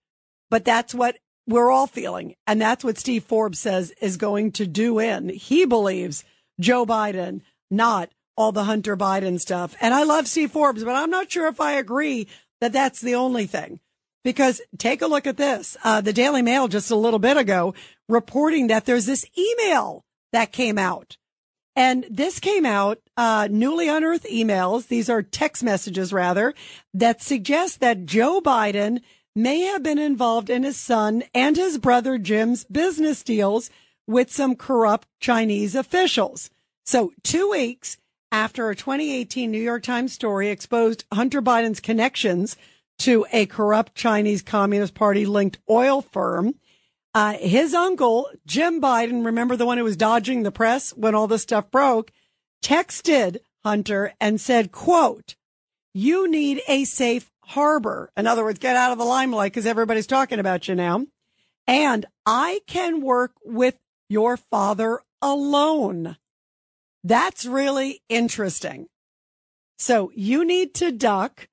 [0.51, 2.35] but that's what we're all feeling.
[2.47, 5.31] And that's what Steve Forbes says is going to do in.
[5.31, 6.25] He believes
[6.61, 9.75] Joe Biden, not all the Hunter Biden stuff.
[9.81, 12.29] And I love Steve Forbes, but I'm not sure if I agree
[12.61, 13.81] that that's the only thing.
[14.25, 15.77] Because take a look at this.
[15.83, 17.75] Uh, the Daily Mail just a little bit ago
[18.09, 21.17] reporting that there's this email that came out.
[21.75, 24.89] And this came out, uh, newly unearthed emails.
[24.89, 26.53] These are text messages rather
[26.93, 29.01] that suggest that Joe Biden
[29.39, 33.71] may have been involved in his son and his brother Jim's business deals
[34.05, 36.51] with some corrupt Chinese officials.
[36.85, 37.99] So, two weeks
[38.33, 42.57] after a 2018 New York Times story exposed Hunter Biden's connections
[42.99, 46.57] to a corrupt Chinese Communist Party linked oil firm,
[47.15, 51.29] uh, his uncle, Jim Biden, remember the one who was dodging the press when all
[51.29, 52.11] this stuff broke,
[52.63, 55.37] texted Hunter and said, quote,
[55.95, 58.11] you need a safe harbor.
[58.17, 61.07] In other words, get out of the limelight because everybody's talking about you now.
[61.67, 66.17] And I can work with your father alone.
[67.03, 68.89] That's really interesting.
[69.79, 71.49] So you need to duck.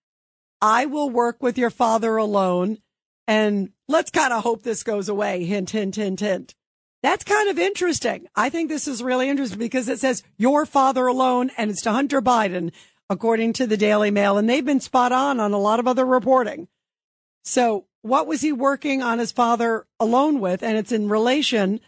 [0.62, 2.79] I will work with your father alone.
[3.27, 5.45] And let's kind of hope this goes away.
[5.45, 6.55] Hint, hint, hint, hint.
[7.03, 8.27] That's kind of interesting.
[8.36, 11.91] I think this is really interesting because it says your father alone and it's to
[11.91, 12.71] Hunter Biden,
[13.09, 14.37] according to the Daily Mail.
[14.37, 16.67] And they've been spot on on a lot of other reporting.
[17.43, 20.63] So what was he working on his father alone with?
[20.63, 21.79] And it's in relation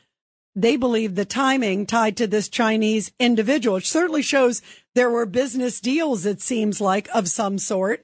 [0.56, 3.77] they believe the timing tied to this Chinese individual.
[3.77, 4.63] It certainly shows
[4.95, 8.03] there were business deals, it seems like, of some sort.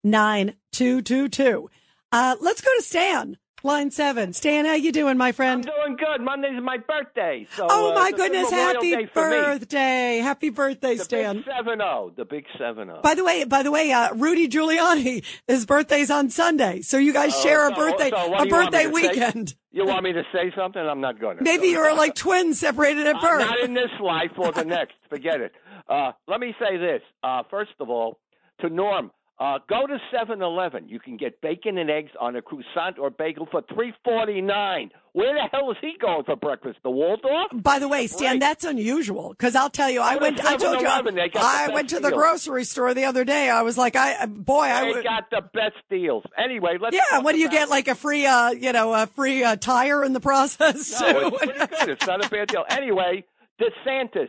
[0.06, 1.68] 1-800-848-9222.
[2.12, 4.34] Uh, let's go to Stan, line seven.
[4.34, 5.66] Stan, how you doing, my friend?
[5.70, 6.22] I'm doing good.
[6.24, 7.48] Monday's my birthday.
[7.56, 9.36] So, oh uh, my a goodness, happy Day for me.
[9.38, 10.18] birthday.
[10.20, 11.36] Happy birthday, The Stan.
[11.38, 12.12] big seven zero.
[12.16, 13.02] The big seven zero.
[13.02, 17.14] By the way, by the way, uh, Rudy Giuliani, his birthday's on Sunday, so you
[17.14, 19.08] guys Oh, share a birthday so a do you want birthday to say?
[19.10, 19.56] weekend.
[19.72, 20.82] You want me to say something?
[20.82, 21.44] I'm not going to.
[21.44, 23.40] Maybe you're like twins separated at Uh, birth.
[23.42, 24.94] not in this life or the next.
[25.10, 25.52] Forget it.
[25.88, 27.02] Uh, let me say this.
[27.24, 28.20] Uh, first of all,
[28.62, 30.90] to Norm, uh, go to 7-Eleven.
[30.90, 34.92] You can get bacon and eggs on a croissant or bagel for three forty nine.
[35.14, 36.80] Where the hell is he going for breakfast?
[36.84, 37.48] The Waldorf?
[37.54, 38.40] By the way, Stan, Right.
[38.42, 40.44] that's unusual because I'll tell you, I Go went.
[40.46, 42.22] I told you, 7-Eleven, they got the I went to the deals.
[42.22, 43.50] grocery store the other day.
[43.50, 45.04] I was like, I boy, I They would.
[45.06, 46.24] got the best deals.
[46.38, 46.96] Anyway, let's.
[46.96, 47.70] Yeah, what do you get?
[47.70, 51.00] Like a free, uh, you know, a free uh, tire in the process.
[51.02, 51.90] No, it's pretty good.
[51.90, 52.66] It's not a bad deal.
[52.70, 53.24] Anyway,
[53.60, 54.28] DeSantis,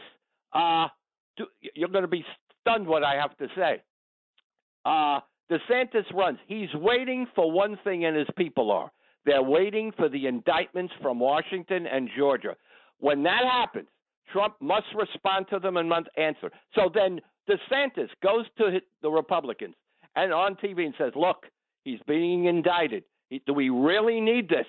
[0.52, 0.88] uh,
[1.36, 2.24] do, you're going to be
[2.60, 3.82] stunned what I have to say.
[4.84, 6.38] Uh, DeSantis runs.
[6.46, 8.90] He's waiting for one thing, and his people are.
[9.26, 12.56] They're waiting for the indictments from Washington and Georgia.
[12.98, 13.88] When that happens,
[14.32, 16.50] Trump must respond to them and must answer.
[16.74, 19.74] So then DeSantis goes to the Republicans
[20.16, 21.46] and on TV and says, "Look,
[21.84, 23.04] he's being indicted.
[23.46, 24.66] Do we really need this?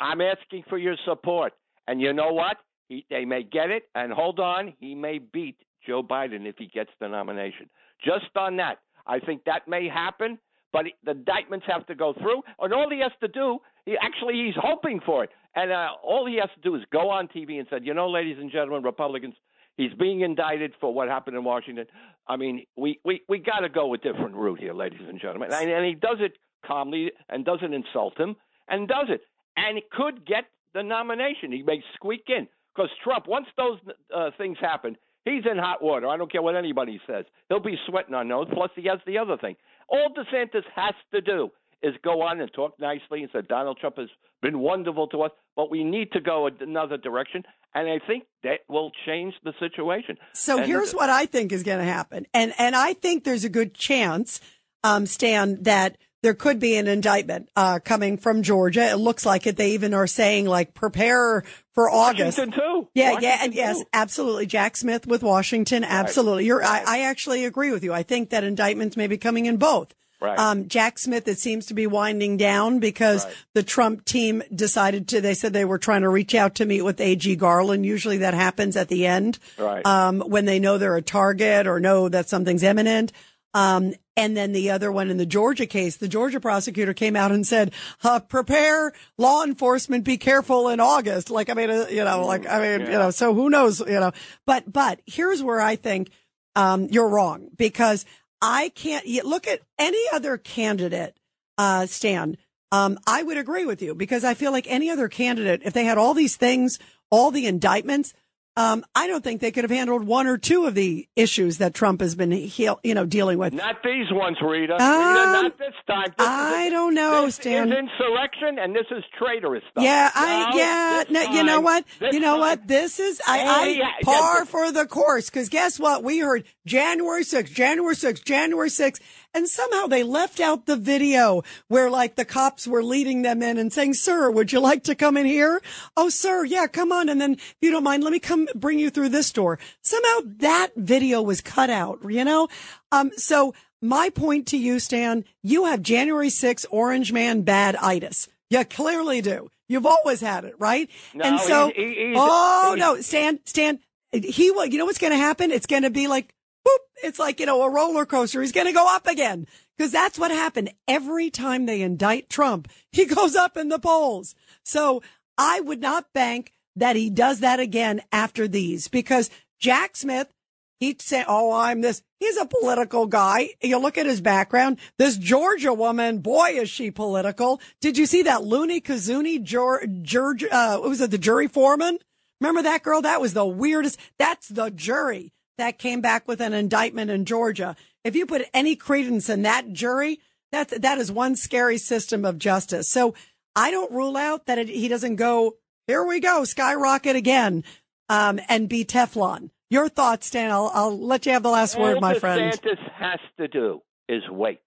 [0.00, 1.52] I'm asking for your support."
[1.86, 2.58] And you know what?
[2.88, 6.66] He, they may get it, and hold on, he may beat Joe Biden if he
[6.66, 7.68] gets the nomination.
[8.04, 10.38] Just on that, I think that may happen.
[10.72, 14.34] But the indictments have to go through, and all he has to do, he actually
[14.44, 17.58] he's hoping for it, and uh, all he has to do is go on TV
[17.58, 19.34] and say, you know, ladies and gentlemen, Republicans,
[19.76, 21.86] he's being indicted for what happened in Washington.
[22.28, 25.50] I mean, we we we got to go a different route here, ladies and gentlemen,
[25.52, 28.36] and, and he does it calmly and doesn't insult him,
[28.68, 29.22] and does it,
[29.56, 31.52] and it could get the nomination.
[31.52, 33.78] He may squeak in because Trump, once those
[34.14, 36.08] uh, things happen, he's in hot water.
[36.08, 37.26] I don't care what anybody says.
[37.50, 38.46] He'll be sweating on those.
[38.54, 39.56] Plus, he has the other thing.
[39.88, 41.50] All DeSantis has to do
[41.82, 44.08] is go on and talk nicely and say Donald Trump has
[44.40, 47.42] been wonderful to us, but we need to go another direction.
[47.74, 50.16] And I think that will change the situation.
[50.32, 53.44] So And- here's what I think is going to happen, and and I think there's
[53.44, 54.40] a good chance,
[54.82, 58.90] um, Stan, that there could be an indictment uh, coming from Georgia.
[58.90, 59.56] It looks like it.
[59.56, 62.36] They even are saying like prepare for August.
[62.38, 62.88] Washington too.
[62.94, 64.46] Yeah, yeah, Washington, and yes, absolutely.
[64.46, 66.46] Jack Smith with Washington, absolutely.
[66.46, 67.92] You're, I, I actually agree with you.
[67.92, 69.94] I think that indictments may be coming in both.
[70.20, 70.36] Right.
[70.36, 73.34] Um, Jack Smith, it seems to be winding down because Right.
[73.54, 76.82] the Trump team decided to, they said they were trying to reach out to meet
[76.82, 77.86] with AG Garland.
[77.86, 79.38] Usually that happens at the end.
[79.56, 79.86] Right.
[79.86, 83.12] Um, when they know they're a target or know that something's imminent.
[83.54, 87.32] Um, and then the other one in the Georgia case, the Georgia prosecutor came out
[87.32, 91.30] and said, uh, prepare law enforcement, be careful in August.
[91.30, 94.00] Like, I mean, uh, you know, like, I mean, you know, so who knows, you
[94.00, 94.12] know,
[94.46, 96.10] but, but here's where I think,
[96.54, 98.06] um, you're wrong because
[98.40, 101.18] I can't look at any other candidate,
[101.58, 102.38] uh, Stan.
[102.72, 105.84] Um, I would agree with you because I feel like any other candidate, if they
[105.84, 106.78] had all these things,
[107.10, 108.14] all the indictments,
[108.58, 111.74] Um, I don't think they could have handled one or two of the issues that
[111.74, 113.52] Trump has been, heal, you know, dealing with.
[113.52, 114.74] Not these ones, Rita.
[114.74, 116.06] Um, Rita, not this time.
[116.16, 117.70] This I don't know, this Stan.
[117.70, 119.84] is insurrection, and this is traitorous stuff.
[119.84, 121.04] Yeah, I No, yeah.
[121.04, 121.84] this No, you know what?
[122.00, 122.66] this You know time- what?
[122.68, 124.44] This is I, I yeah, par yeah.
[124.44, 126.02] for the course because guess what?
[126.02, 129.00] We heard January 6th, January 6th, January 6th,
[129.36, 133.58] and somehow they left out the video where like the cops were leading them in
[133.58, 135.60] and saying, "Sir, would you like to come in here?"
[135.96, 137.08] Oh, sir, yeah, come on.
[137.08, 139.58] And then if you don't mind, let me come bring you through this door.
[139.82, 142.00] Somehow that video was cut out.
[142.08, 142.48] You know,
[142.90, 143.54] um, so.
[143.82, 148.26] My point to you, Stan, you have January 6th orange man bad itis.
[148.48, 149.50] You clearly do.
[149.68, 150.88] You've always had it, right?
[151.12, 153.78] No, and so, he- he- he's- oh no, Stan, Stan,
[154.12, 155.50] he will, you know what's going to happen?
[155.52, 156.32] It's going to be like,
[156.66, 156.78] boop.
[157.02, 158.40] It's like, you know, a roller coaster.
[158.40, 159.46] He's going to go up again
[159.76, 162.68] because that's what happened every time they indict Trump.
[162.92, 164.34] He goes up in the polls.
[164.64, 165.02] So
[165.36, 170.32] I would not bank that he does that again after these because Jack Smith,
[170.80, 172.02] he'd say, Oh, I'm this.
[172.20, 173.50] He's a political guy.
[173.60, 174.78] You look at his background.
[174.98, 177.60] This Georgia woman, boy, is she political.
[177.82, 181.10] Did you see that loony kazoonie George, uh, what was it?
[181.10, 181.98] The jury foreman?
[182.40, 183.02] Remember that girl?
[183.02, 184.00] That was the weirdest.
[184.18, 187.76] That's the jury that came back with an indictment in Georgia.
[188.04, 190.20] If you put any credence in that jury,
[190.52, 192.88] that's, that is one scary system of justice.
[192.88, 193.14] So
[193.54, 197.64] I don't rule out that it, he doesn't go, here we go, skyrocket again,
[198.08, 199.50] um, and be Teflon.
[199.70, 200.52] Your thoughts, Dan.
[200.52, 202.52] I'll, I'll let you have the last word, All my friend.
[202.52, 204.60] DeSantis has to do is wait.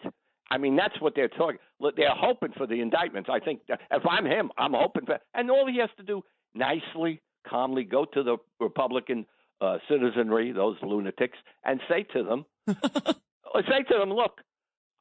[0.52, 1.60] I mean, that's what they're talking.
[1.80, 3.30] They're hoping for the indictments.
[3.32, 5.20] I think if I'm him, I'm hoping for.
[5.34, 6.22] And all he has to do,
[6.54, 9.26] nicely, calmly, go to the Republican
[9.62, 14.39] uh, citizenry, those lunatics, and say to them, say to them, look,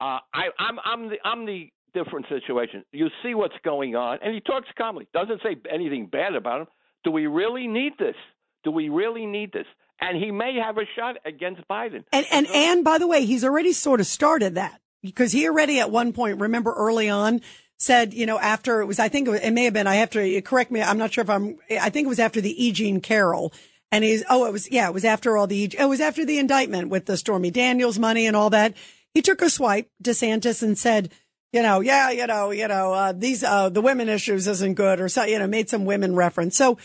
[0.00, 2.84] uh, I, I'm, I'm the, I'm the different situation.
[2.92, 5.08] You see what's going on, and he talks calmly.
[5.12, 6.66] Doesn't say anything bad about him.
[7.04, 8.16] Do we really need this?
[8.64, 9.66] Do we really need this?
[10.00, 12.04] And he may have a shot against Biden.
[12.12, 15.80] And and and by the way, he's already sort of started that because he already
[15.80, 17.40] at one point, remember early on,
[17.78, 19.96] said you know after it was I think it, was, it may have been I
[19.96, 22.64] have to correct me I'm not sure if I'm I think it was after the
[22.64, 22.72] E.
[22.72, 23.52] Jean Carroll.
[23.90, 26.38] And he's, oh, it was, yeah, it was after all the, it was after the
[26.38, 28.74] indictment with the Stormy Daniels money and all that.
[29.14, 31.10] He took a swipe, DeSantis, and said,
[31.52, 35.00] you know, yeah, you know, you know, uh, these, uh, the women issues isn't good
[35.00, 36.56] or so, you know, made some women reference.
[36.56, 36.76] So,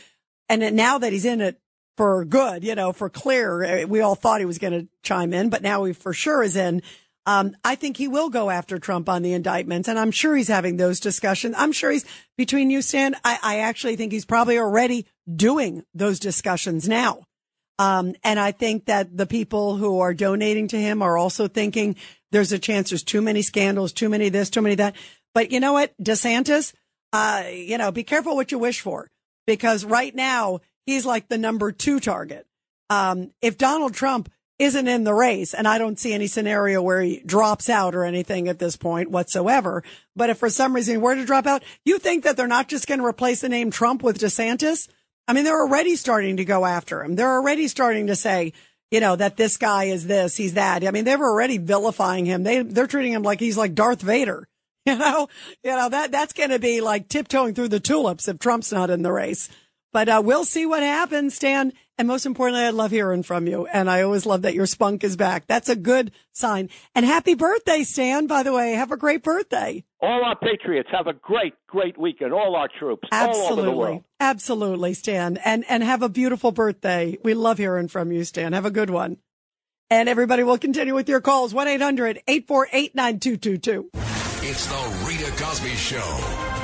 [0.47, 1.59] and now that he's in it
[1.97, 5.33] for good, you know, for clear, eh, we all thought he was going to chime
[5.33, 6.81] in, but now he for sure is in.
[7.25, 10.49] Um, I think he will go after Trump on the indictments, and I'm sure he's
[10.49, 11.55] having those discussions.
[11.57, 12.05] I'm sure he's
[12.37, 13.15] between you, Stan.
[13.23, 17.23] I, I actually think he's probably already doing those discussions now.
[17.79, 21.95] Um, and I think that the people who are donating to him are also thinking
[22.31, 24.95] there's a chance there's too many scandals, too many this, too many that.
[25.33, 25.93] But you know what?
[26.01, 26.73] DeSantis,
[27.11, 29.09] uh, you know, be careful what you wish for
[29.47, 32.45] because right now he's like the number two target.
[32.89, 37.01] Um, if Donald Trump isn't in the race, and I don't see any scenario where
[37.01, 39.83] he drops out or anything at this point whatsoever.
[40.15, 42.67] But if for some reason he were to drop out, you think that they're not
[42.67, 44.87] just going to replace the name Trump with DeSantis?
[45.27, 47.15] I mean, they're already starting to go after him.
[47.15, 48.53] They're already starting to say,
[48.91, 50.85] you know, that this guy is this, he's that.
[50.85, 52.43] I mean, they were already vilifying him.
[52.43, 54.47] They, they're treating him like he's like Darth Vader.
[54.85, 55.29] You know,
[55.63, 58.89] you know, that, that's going to be like tiptoeing through the tulips if Trump's not
[58.89, 59.47] in the race.
[59.93, 61.71] But, uh, we'll see what happens, Stan.
[61.97, 63.67] And most importantly, I love hearing from you.
[63.67, 65.45] And I always love that your spunk is back.
[65.45, 66.69] That's a good sign.
[66.95, 68.71] And happy birthday, Stan, by the way.
[68.73, 69.83] Have a great birthday.
[70.01, 72.33] All our patriots have a great, great weekend.
[72.33, 73.75] All our troops all over the Absolutely.
[73.75, 74.03] world.
[74.19, 75.37] Absolutely, Stan.
[75.45, 77.19] And, and have a beautiful birthday.
[77.23, 78.53] We love hearing from you, Stan.
[78.53, 79.17] Have a good one.
[79.91, 81.53] And everybody will continue with your calls.
[81.53, 83.89] 1-800-848-9222.
[84.45, 86.62] It's the Rita Cosby Show.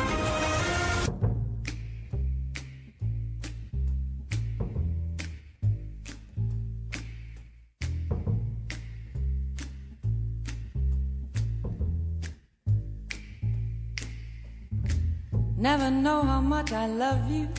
[15.60, 17.50] Never know how much I love you.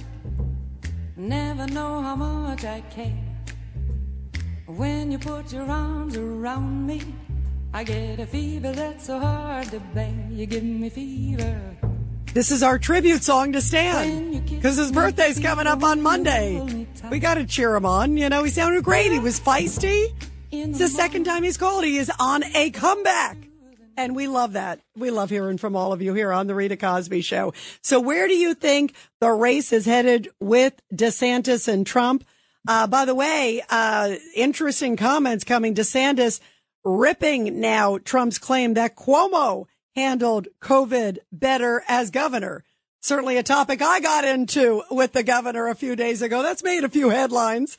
[1.19, 3.13] Never know how much I care.
[4.65, 7.03] When you put your arms around me,
[7.75, 10.15] I get a fever that's so hard to bear.
[10.31, 11.77] You give me fever.
[12.33, 16.87] This is our tribute song to Stan because his birthday's coming up on Monday.
[17.11, 18.17] We got to cheer him on.
[18.17, 19.13] You know, he sounded great.
[19.13, 20.15] He was feisty.
[20.51, 21.85] It's the second time he's called.
[21.85, 23.50] He is on a comeback.
[24.01, 24.81] And we love that.
[24.97, 27.53] We love hearing from all of you here on the Rita Cosby Show.
[27.83, 32.25] So where do you think the race is headed with DeSantis and Trump?
[32.67, 35.75] Uh, by the way, uh, interesting comments coming.
[35.75, 36.41] DeSantis
[36.83, 42.65] ripping now Trump's claim that Cuomo handled COVID better as governor.
[43.03, 46.43] certainly a topic I got into with the governor a few days ago.
[46.43, 47.77] That's made a few headlines.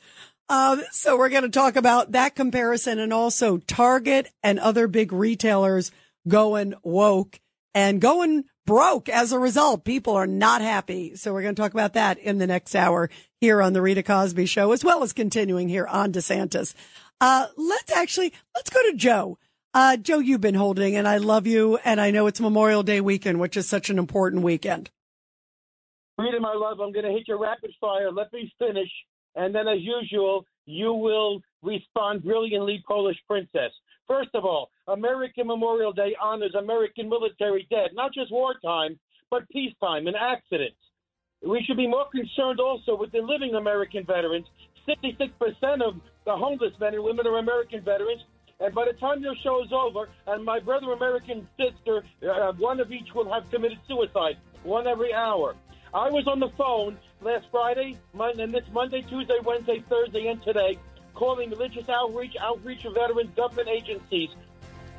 [0.48, 5.12] Um, so we're going to talk about that comparison and also Target and other big
[5.12, 5.90] retailers
[6.26, 7.40] going woke
[7.74, 9.84] and going broke as a result.
[9.84, 11.16] People are not happy.
[11.16, 13.10] So we're going to talk about that in the next hour
[13.40, 16.74] here on the Rita Cosby show, as well as continuing here on DeSantis.
[17.20, 19.38] Uh, let's actually, let's go to Joe.
[19.74, 21.78] Uh, Joe, you've been holding and I love you.
[21.84, 24.90] And I know it's Memorial Day weekend, which is such an important weekend.
[26.18, 28.12] Rita, my love, I'm going to hit your rapid fire.
[28.12, 28.90] Let me finish.
[29.34, 33.72] And then, as usual, you will respond brilliantly, Polish princess.
[34.12, 38.98] First of all, American Memorial Day honors American military dead, not just wartime,
[39.30, 40.76] but peacetime and accidents.
[41.42, 44.44] We should be more concerned also with the living American veterans.
[44.86, 45.32] 66%
[45.80, 45.94] of
[46.26, 48.20] the homeless men and women are American veterans.
[48.60, 52.80] And by the time your show is over, and my brother, American sister, uh, one
[52.80, 55.56] of each will have committed suicide, one every hour.
[55.94, 60.42] I was on the phone last Friday, Monday, and this Monday, Tuesday, Wednesday, Thursday, and
[60.42, 60.78] today,
[61.14, 64.30] calling religious outreach, outreach of veterans, government agencies.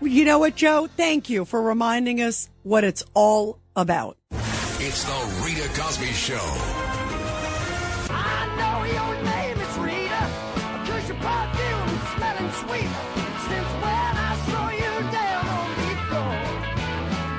[0.02, 0.88] You know what, Joe?
[0.98, 4.18] Thank you for reminding us what it's all about.
[4.32, 6.36] It's the Rita Cosby Show.
[8.10, 10.28] I know your name is Rita,
[10.86, 12.92] cause your perfume is smelling sweet.
[13.48, 16.36] Since when I saw you down on the floor.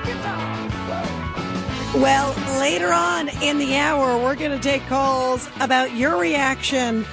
[0.06, 2.00] Guitar.
[2.00, 7.04] Well, later on in the hour, we're going to take calls about your reaction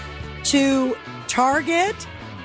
[0.45, 0.95] to
[1.31, 1.95] Target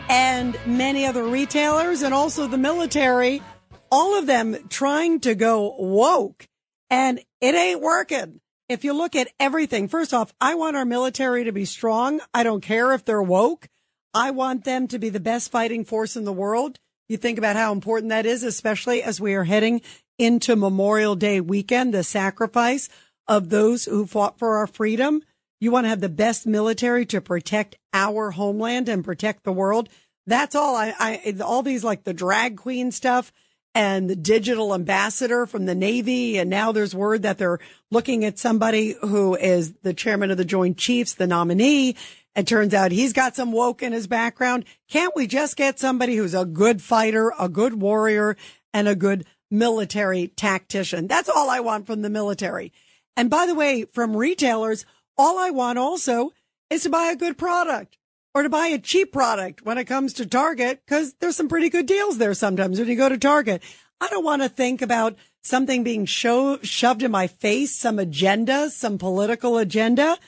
[0.09, 3.43] and many other retailers and also the military,
[3.91, 6.47] all of them trying to go woke
[6.89, 8.41] and it ain't working.
[8.69, 12.21] If you look at everything, first off, I want our military to be strong.
[12.33, 13.67] I don't care if they're woke.
[14.15, 16.79] I want them to be the best fighting force in the world.
[17.09, 19.81] You think about how important that is, especially as we are heading
[20.17, 22.89] into Memorial Day weekend, the sacrifice
[23.27, 25.25] of those who fought for our freedom.
[25.61, 29.89] You want to have the best military to protect our homeland and protect the world.
[30.27, 33.33] That's all I, I, all these like the drag queen stuff
[33.75, 36.39] and the digital ambassador from the Navy.
[36.39, 37.59] And now there's word that they're
[37.91, 41.97] looking at somebody who is the chairman of the Joint Chiefs, the nominee.
[42.35, 44.65] It turns out he's got some woke in his background.
[44.89, 48.37] Can't we just get somebody who's a good fighter, a good warrior,
[48.75, 51.07] and a good military tactician?
[51.07, 52.73] That's all I want from the military.
[53.17, 54.85] And by the way, from retailers,
[55.19, 56.33] all I want also
[56.71, 57.97] is to buy a good product
[58.35, 61.71] or to buy a cheap product when it comes to Target because there's some pretty
[61.71, 63.63] good deals there sometimes when you go to Target.
[64.01, 68.99] I don't want to think about something being shoved in my face, some agenda, some
[68.99, 70.19] political agenda.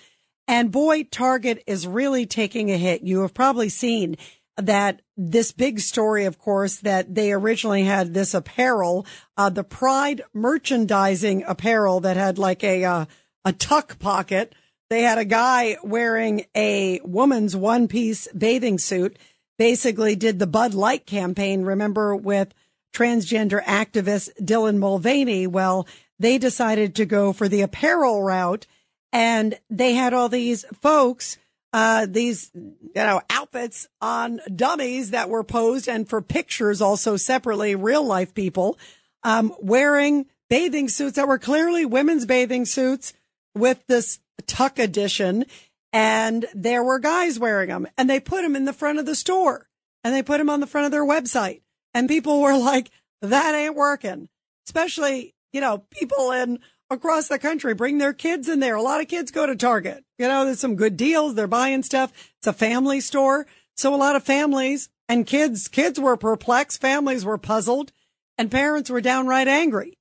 [0.46, 3.02] And boy, Target is really taking a hit.
[3.02, 4.16] You have probably seen
[4.56, 10.22] that this big story, of course, that they originally had this apparel, uh, the Pride
[10.32, 13.04] merchandising apparel that had like a, uh,
[13.44, 14.54] a tuck pocket.
[14.90, 19.18] They had a guy wearing a woman's one piece bathing suit,
[19.58, 21.62] basically did the Bud Light campaign.
[21.62, 22.54] Remember with
[22.94, 25.46] transgender activist Dylan Mulvaney?
[25.46, 25.86] Well,
[26.18, 28.66] they decided to go for the apparel route
[29.12, 31.38] and they had all these folks,
[31.72, 37.74] uh, these, you know, outfits on dummies that were posed and for pictures also separately,
[37.74, 38.78] real life people,
[39.22, 43.12] um, wearing bathing suits that were clearly women's bathing suits
[43.54, 45.44] with this tuck edition.
[45.92, 49.14] And there were guys wearing them and they put them in the front of the
[49.14, 49.68] store
[50.04, 51.62] and they put them on the front of their website.
[51.94, 52.90] And people were like,
[53.22, 54.28] that ain't working.
[54.66, 56.58] Especially, you know, people in
[56.90, 58.76] across the country bring their kids in there.
[58.76, 60.04] A lot of kids go to Target.
[60.18, 61.34] You know, there's some good deals.
[61.34, 62.12] They're buying stuff.
[62.38, 63.46] It's a family store.
[63.76, 66.80] So a lot of families and kids, kids were perplexed.
[66.80, 67.92] Families were puzzled
[68.36, 69.98] and parents were downright angry.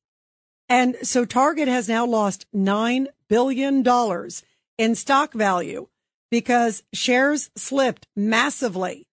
[0.70, 4.44] And so Target has now lost $9 billion dollars
[4.78, 5.88] in stock value
[6.30, 9.08] because shares slipped massively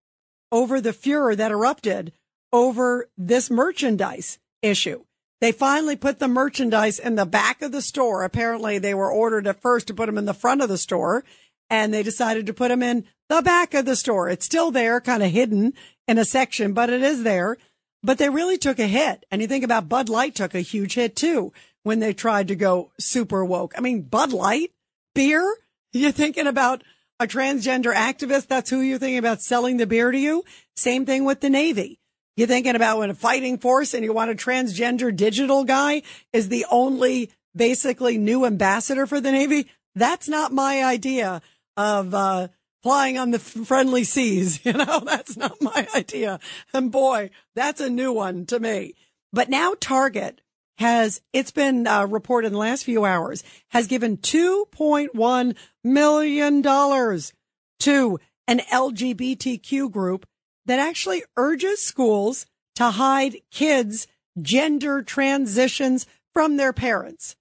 [0.51, 2.13] over the furor that erupted
[2.53, 5.05] over this merchandise issue.
[5.41, 8.25] They finally put the merchandise in the back of the store.
[8.25, 11.25] Apparently they were ordered at first to put them in the front of the store
[11.69, 14.29] and they decided to put them in the back of the store.
[14.29, 15.73] It's still there, kind of hidden
[16.07, 17.57] in a section, but it is there.
[18.03, 19.25] But they really took a hit.
[19.31, 21.53] And you think about Bud Light took a huge hit too
[21.85, 23.75] when they tried to go super woke.
[23.77, 24.73] I mean, Bud Light,
[25.15, 25.57] beer.
[25.93, 26.83] You're thinking about
[27.21, 28.49] a transgender activist.
[28.49, 30.45] That's who you're thinking about selling the beer to you.
[30.75, 32.01] Same thing with the Navy.
[32.37, 36.49] You're thinking about when a fighting force and you want a transgender digital guy is
[36.49, 39.69] the only basically new ambassador for the Navy.
[39.95, 41.43] That's not my idea
[41.77, 42.49] of, uh,
[42.83, 44.61] flying on the friendly seas.
[44.65, 46.41] You know, that's not my idea.
[46.73, 48.95] And boy, that's a new one to me.
[49.33, 50.41] But now Target
[50.79, 58.19] has, it's been uh, reported in the last few hours, has given $2.1 million to
[58.47, 60.27] an LGBTQ group
[60.67, 62.47] that actually urges schools
[62.77, 64.07] to hide kids'
[64.41, 67.37] gender transitions from their parents.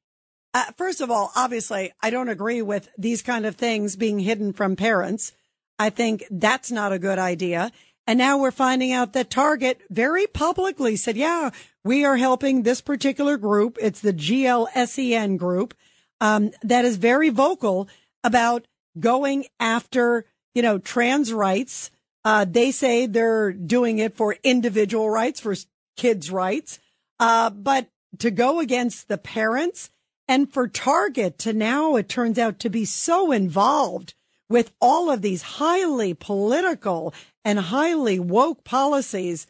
[0.53, 4.53] Uh, first of all, obviously, I don't agree with these kind of things being hidden
[4.53, 5.31] from parents.
[5.79, 7.71] I think that's not a good idea.
[8.05, 11.49] And now we're finding out that Target very publicly said, yeah,
[11.84, 13.77] we are helping this particular group.
[13.81, 15.73] It's the GLSEN group,
[16.21, 17.89] um, that is very vocal
[18.23, 18.65] about
[18.99, 20.25] going after,
[20.55, 21.91] you know, trans rights.
[22.23, 25.55] Uh, they say they're doing it for individual rights, for
[25.97, 26.79] kids' rights.
[27.19, 29.89] Uh, but to go against the parents
[30.27, 34.13] and for Target to now, it turns out to be so involved
[34.49, 37.13] with all of these highly political
[37.43, 39.47] and highly woke policies.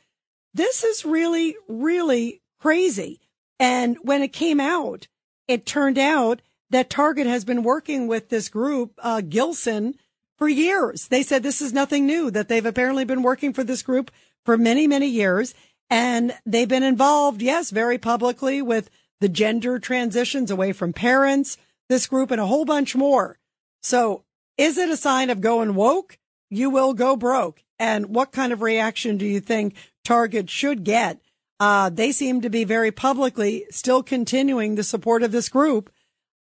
[0.53, 3.19] This is really, really crazy.
[3.59, 5.07] And when it came out,
[5.47, 9.95] it turned out that Target has been working with this group, uh, GLSEN,
[10.37, 11.07] for years.
[11.07, 14.11] They said this is nothing new, that they've apparently been working for this group
[14.43, 15.53] for many, many years.
[15.89, 18.89] And they've been involved, yes, very publicly with
[19.21, 23.37] the gender transitions away from parents, this group, and a whole bunch more.
[23.81, 24.23] So
[24.57, 26.17] is it a sign of going woke?
[26.49, 27.63] You will go broke.
[27.79, 31.19] And what kind of reaction do you think Target should get?
[31.59, 35.91] Uh, they seem to be very publicly still continuing the support of this group,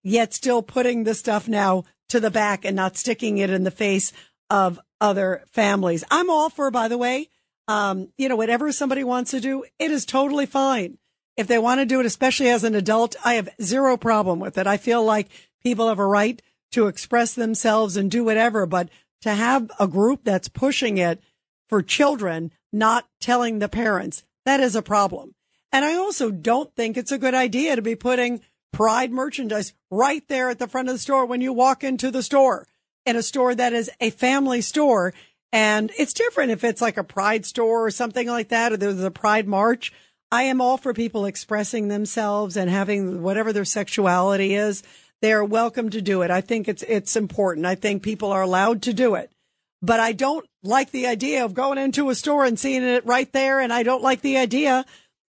[0.03, 3.71] yet still putting the stuff now to the back and not sticking it in the
[3.71, 4.13] face
[4.51, 6.05] of other families.
[6.11, 7.29] I'm all for, by the way,
[7.69, 10.99] um, you know, whatever somebody wants to do, it is totally fine.
[11.37, 14.59] If they want to do it, especially as an adult, I have zero problem with
[14.59, 14.67] it.
[14.67, 15.29] I feel like
[15.63, 16.43] people have a right
[16.73, 18.89] to express themselves and do whatever, but
[19.23, 21.23] to have a group that's pushing it
[21.69, 25.35] for children, not telling the parents, that is a problem.
[25.71, 28.43] And I also don't think it's a good idea to be putting
[28.73, 32.23] pride merchandise right there at the front of the store when you walk into the
[32.23, 32.67] store
[33.05, 35.13] in a store that is a family store.
[35.53, 39.03] And it's different if it's like a pride store or something like that, or there's
[39.03, 39.93] a pride march.
[40.31, 44.83] I am all for people expressing themselves and having whatever their sexuality is.
[45.21, 46.31] They are welcome to do it.
[46.31, 47.67] I think it's, it's important.
[47.67, 49.31] I think people are allowed to do it,
[49.83, 53.31] but I don't like the idea of going into a store and seeing it right
[53.33, 53.61] there.
[53.61, 54.87] And I don't like the idea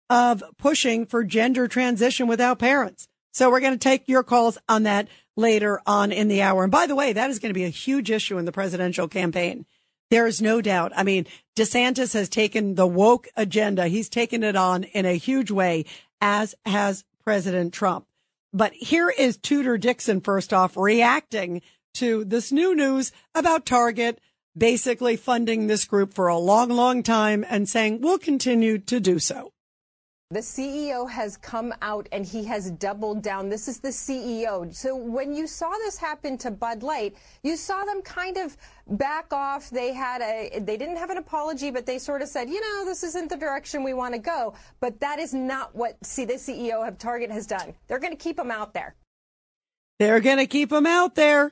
[0.10, 3.08] of pushing for gender transition without parents.
[3.32, 6.64] So we're going to take your calls on that later on in the hour.
[6.64, 9.08] And by the way, that is going to be a huge issue in the presidential
[9.08, 9.66] campaign.
[10.10, 10.91] There is no doubt.
[10.97, 11.26] I mean,
[11.56, 13.88] DeSantis has taken the woke agenda.
[13.88, 15.86] He's taken it on in a huge way,
[16.20, 18.06] as has President Trump.
[18.52, 21.62] But here is Tudor Dixon first off reacting
[21.93, 24.20] to this new news about Target
[24.58, 29.20] basically funding this group for a long, long time and saying we'll continue to do
[29.20, 29.52] so.
[30.32, 33.49] The CEO has come out and he has doubled down.
[33.49, 34.74] This is the CEO.
[34.74, 38.56] So when you saw this happen to Bud Light, you saw them kind of
[38.88, 39.70] back off.
[39.70, 42.86] They had a, they didn't have an apology, but they sort of said, you know,
[42.86, 44.54] this isn't the direction we want to go.
[44.80, 47.74] But that is not what see, the CEO of Target has done.
[47.88, 48.95] They're going to keep them out there.
[49.99, 51.52] They're going to keep them out there.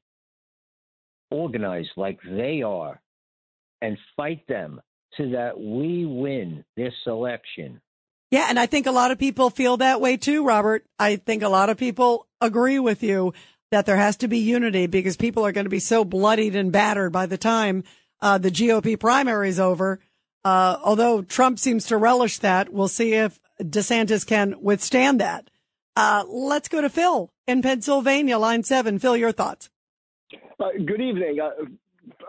[1.29, 3.01] organized like they are
[3.81, 4.81] and fight them
[5.17, 7.81] so that we win this election.
[8.29, 10.85] Yeah, and I think a lot of people feel that way too, Robert.
[10.97, 13.33] I think a lot of people agree with you
[13.71, 16.71] that there has to be unity because people are going to be so bloodied and
[16.71, 17.83] battered by the time
[18.21, 19.99] uh, the GOP primary is over.
[20.43, 25.49] Uh, although Trump seems to relish that, we'll see if DeSantis can withstand that.
[25.95, 28.97] Uh, let's go to Phil in Pennsylvania, line seven.
[28.97, 29.69] Phil, your thoughts.
[30.59, 31.39] Uh, good evening.
[31.39, 31.65] Uh,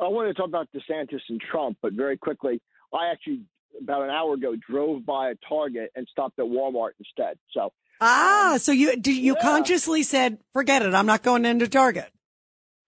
[0.02, 2.60] I wanted to talk about DeSantis and Trump, but very quickly,
[2.92, 3.42] I actually
[3.80, 7.38] about an hour ago drove by a Target and stopped at Walmart instead.
[7.52, 9.42] So ah, so you did you yeah.
[9.42, 12.10] consciously said, "Forget it, I'm not going into Target."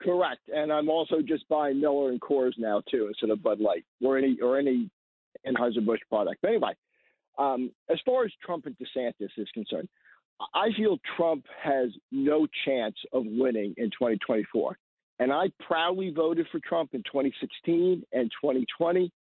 [0.02, 3.84] Correct, and I'm also just buying Miller and Coors now too, instead of Bud Light
[4.02, 4.90] or any or any
[5.46, 6.40] Anheuser Busch product.
[6.42, 6.72] But anyway,
[7.38, 9.88] um, as far as Trump and DeSantis is concerned,
[10.54, 14.76] I feel Trump has no chance of winning in 2024.
[15.20, 19.12] And I proudly voted for Trump in 2016 and 2020.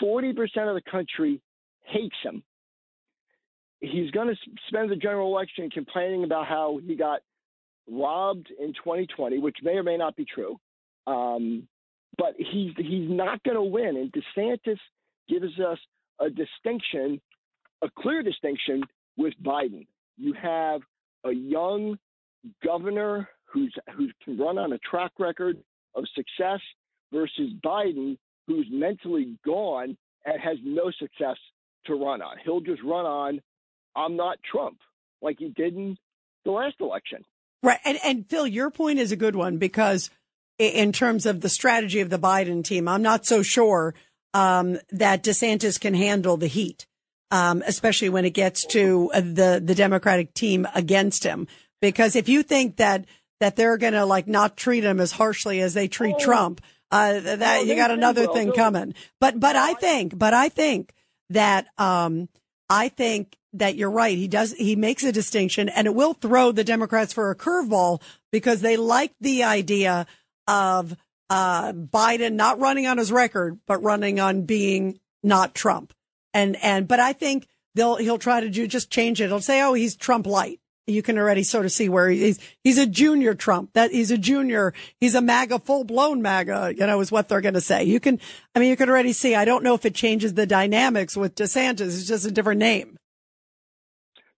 [0.00, 1.40] 40% of the country
[1.84, 2.42] hates him.
[3.80, 4.36] He's going to
[4.68, 7.20] spend the general election complaining about how he got
[7.90, 10.58] robbed in 2020, which may or may not be true.
[11.06, 11.68] Um,
[12.16, 13.96] but he's he's not going to win.
[13.96, 14.78] And DeSantis
[15.28, 15.78] gives us
[16.20, 17.20] a distinction,
[17.82, 18.84] a clear distinction
[19.16, 19.86] with Biden.
[20.16, 20.80] You have
[21.24, 21.98] a young
[22.64, 25.58] governor who's who can run on a track record
[25.94, 26.60] of success
[27.12, 31.36] versus Biden, who's mentally gone and has no success
[31.86, 32.36] to run on.
[32.44, 33.40] He'll just run on,
[33.94, 34.78] I'm not Trump,
[35.20, 35.96] like he did in
[36.44, 37.24] the last election.
[37.62, 37.78] Right.
[37.84, 40.10] And, and Phil, your point is a good one because
[40.58, 43.94] in terms of the strategy of the Biden team, I'm not so sure
[44.34, 46.86] um, that DeSantis can handle the heat,
[47.32, 51.48] um, especially when it gets to uh, the the Democratic team against him.
[51.80, 53.06] Because if you think that
[53.40, 56.60] that they're going to like not treat him as harshly as they treat Trump,
[56.92, 58.94] uh, that Oh, you got another thing coming.
[59.18, 60.92] But but I think but I think
[61.30, 62.28] that um,
[62.70, 64.16] I think that you're right.
[64.16, 68.00] He does, he makes a distinction and it will throw the Democrats for a curveball
[68.30, 70.06] because they like the idea
[70.48, 70.96] of,
[71.28, 75.92] uh, Biden not running on his record, but running on being not Trump.
[76.34, 79.28] And, and, but I think they'll, he'll try to do, just change it.
[79.28, 80.60] He'll say, oh, he's Trump light.
[80.86, 84.18] You can already sort of see where he's, he's a junior Trump that he's a
[84.18, 84.74] junior.
[85.00, 87.84] He's a MAGA, full blown MAGA, you know, is what they're going to say.
[87.84, 88.18] You can,
[88.54, 91.36] I mean, you can already see, I don't know if it changes the dynamics with
[91.36, 91.82] DeSantis.
[91.82, 92.96] It's just a different name.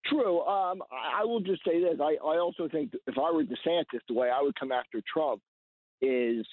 [0.05, 0.41] True.
[0.41, 1.97] Um, I will just say this.
[2.01, 5.41] I, I also think if I were DeSantis, the way I would come after Trump
[6.01, 6.45] is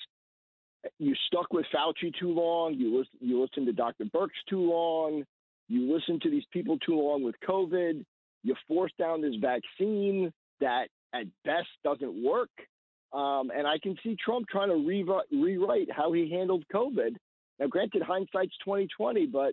[0.99, 2.75] you stuck with Fauci too long.
[2.75, 4.05] You listen, you to Dr.
[4.07, 5.25] Birx too long.
[5.69, 8.05] You listen to these people too long with COVID.
[8.43, 12.51] You force down this vaccine that at best doesn't work.
[13.13, 17.17] Um, and I can see Trump trying to rewrite, rewrite how he handled COVID.
[17.59, 19.53] Now, granted, hindsight's twenty twenty, but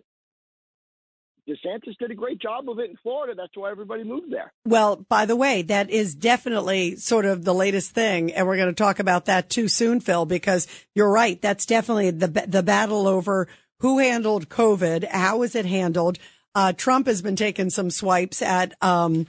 [1.48, 3.34] DeSantis did a great job of it in Florida.
[3.34, 4.52] That's why everybody moved there.
[4.64, 8.68] Well, by the way, that is definitely sort of the latest thing, and we're going
[8.68, 11.40] to talk about that too soon, Phil, because you're right.
[11.40, 13.48] That's definitely the the battle over
[13.80, 16.18] who handled COVID, how was it handled.
[16.54, 19.26] Uh, Trump has been taking some swipes at um,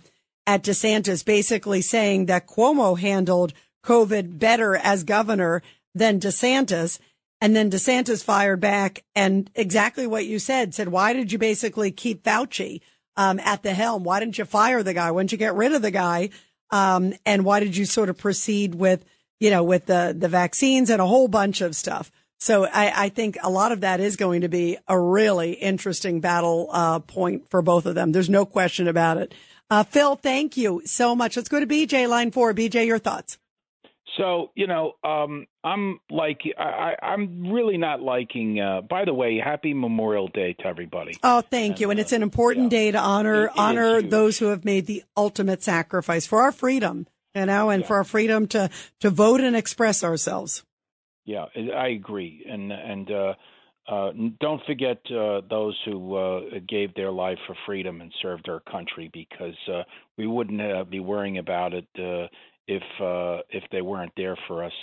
[0.47, 3.53] at DeSantis, basically saying that Cuomo handled
[3.85, 5.61] COVID better as governor
[5.93, 6.99] than DeSantis.
[7.41, 11.91] And then DeSantis fired back and exactly what you said, said, why did you basically
[11.91, 12.81] keep Fauci
[13.15, 14.03] um, at the helm?
[14.03, 15.11] Why didn't you fire the guy?
[15.11, 16.29] Why didn't you get rid of the guy?
[16.69, 19.05] Um, and why did you sort of proceed with,
[19.39, 22.11] you know, with the, the vaccines and a whole bunch of stuff?
[22.39, 26.21] So I, I think a lot of that is going to be a really interesting
[26.21, 28.11] battle uh, point for both of them.
[28.11, 29.33] There's no question about it.
[29.69, 31.35] Uh, Phil, thank you so much.
[31.35, 32.53] Let's go to BJ line four.
[32.53, 33.37] BJ, your thoughts?
[34.19, 38.59] So you know, um, I'm like, I, I- I'm really not liking.
[38.59, 41.13] Uh, by the way, Happy Memorial Day to everybody.
[41.23, 41.89] Oh, thank you.
[41.89, 45.03] And it's an important day to honor It- it honor those who have made the
[45.15, 49.55] ultimate sacrifice for our freedom, you know, and for our freedom to to vote and
[49.55, 50.63] express ourselves.
[51.25, 53.33] Yeah, I I agree, and and uh,
[53.87, 58.59] uh, don't forget uh, those who uh, gave their life for freedom and served our
[58.61, 59.83] country, because uh,
[60.17, 62.27] we wouldn't uh, be worrying about it uh,
[62.77, 64.73] if uh, if they weren't there for us.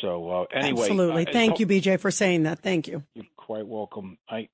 [0.00, 1.26] So uh, anyway, Absolutely.
[1.28, 2.60] I- Thank you, BJ, for saying that.
[2.60, 3.02] Thank you.
[3.14, 4.18] You're quite welcome.
[4.28, 4.48] I,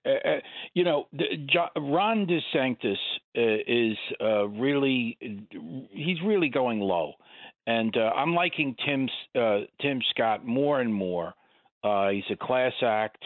[0.74, 2.96] you know, the, jo- Ron DeSantis
[3.36, 5.18] uh, is uh, really,
[5.90, 7.12] he's really going low,
[7.66, 9.08] and uh, I'm liking Tim
[9.40, 11.34] uh, Tim Scott more and more.
[11.84, 13.22] Uh, he's a class act,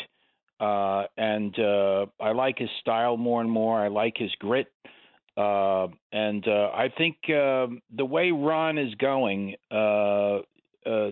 [0.58, 3.78] uh, and uh, I like his style more and more.
[3.80, 4.66] I like his grit.
[5.40, 7.66] Uh, and uh, I think uh,
[7.96, 10.38] the way Ron is going, uh,
[10.86, 11.10] uh,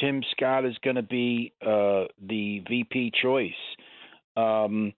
[0.00, 3.52] Tim Scott is going to be uh, the VP choice.
[4.36, 4.92] Um,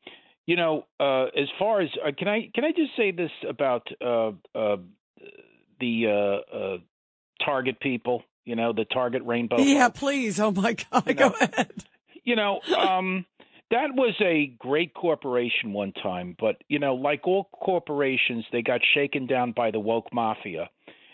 [0.47, 3.87] you know, uh, as far as uh, can I can I just say this about
[4.01, 4.77] uh, uh,
[5.79, 6.07] the
[6.53, 6.77] uh, uh,
[7.45, 8.25] Target people?
[8.45, 9.59] You know, the Target Rainbow.
[9.59, 10.41] Yeah, please.
[10.41, 11.17] Oh my God.
[11.17, 11.85] Go ahead.
[12.25, 13.25] You know, um,
[13.71, 18.81] that was a great corporation one time, but you know, like all corporations, they got
[18.95, 20.69] shaken down by the woke mafia.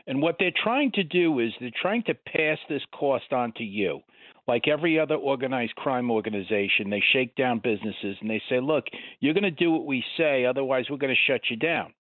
[0.07, 3.65] And what they're trying to do is they're trying to pass this cost on to
[3.65, 4.01] you.
[4.47, 8.85] Like every other organized crime organization, they shake down businesses and they say, "Look,
[9.21, 11.93] you're going to do what we say, otherwise we're going to shut you down.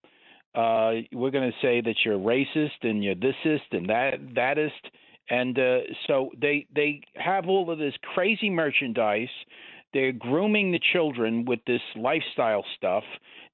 [0.54, 4.90] Uh, we're going to say that you're racist and you're thisist and that thatist,
[5.28, 9.28] and uh, so they they have all of this crazy merchandise.
[9.96, 13.02] They're grooming the children with this lifestyle stuff.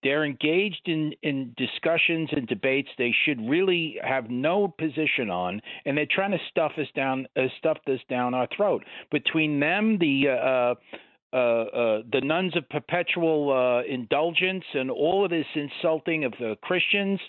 [0.03, 5.97] They're engaged in, in discussions and debates they should really have no position on, and
[5.97, 8.83] they're trying to stuff us down, uh, stuff this down our throat.
[9.13, 10.75] Between them, the uh,
[11.33, 16.57] uh, uh, the nuns of perpetual uh, indulgence and all of this insulting of the
[16.63, 17.21] Christians.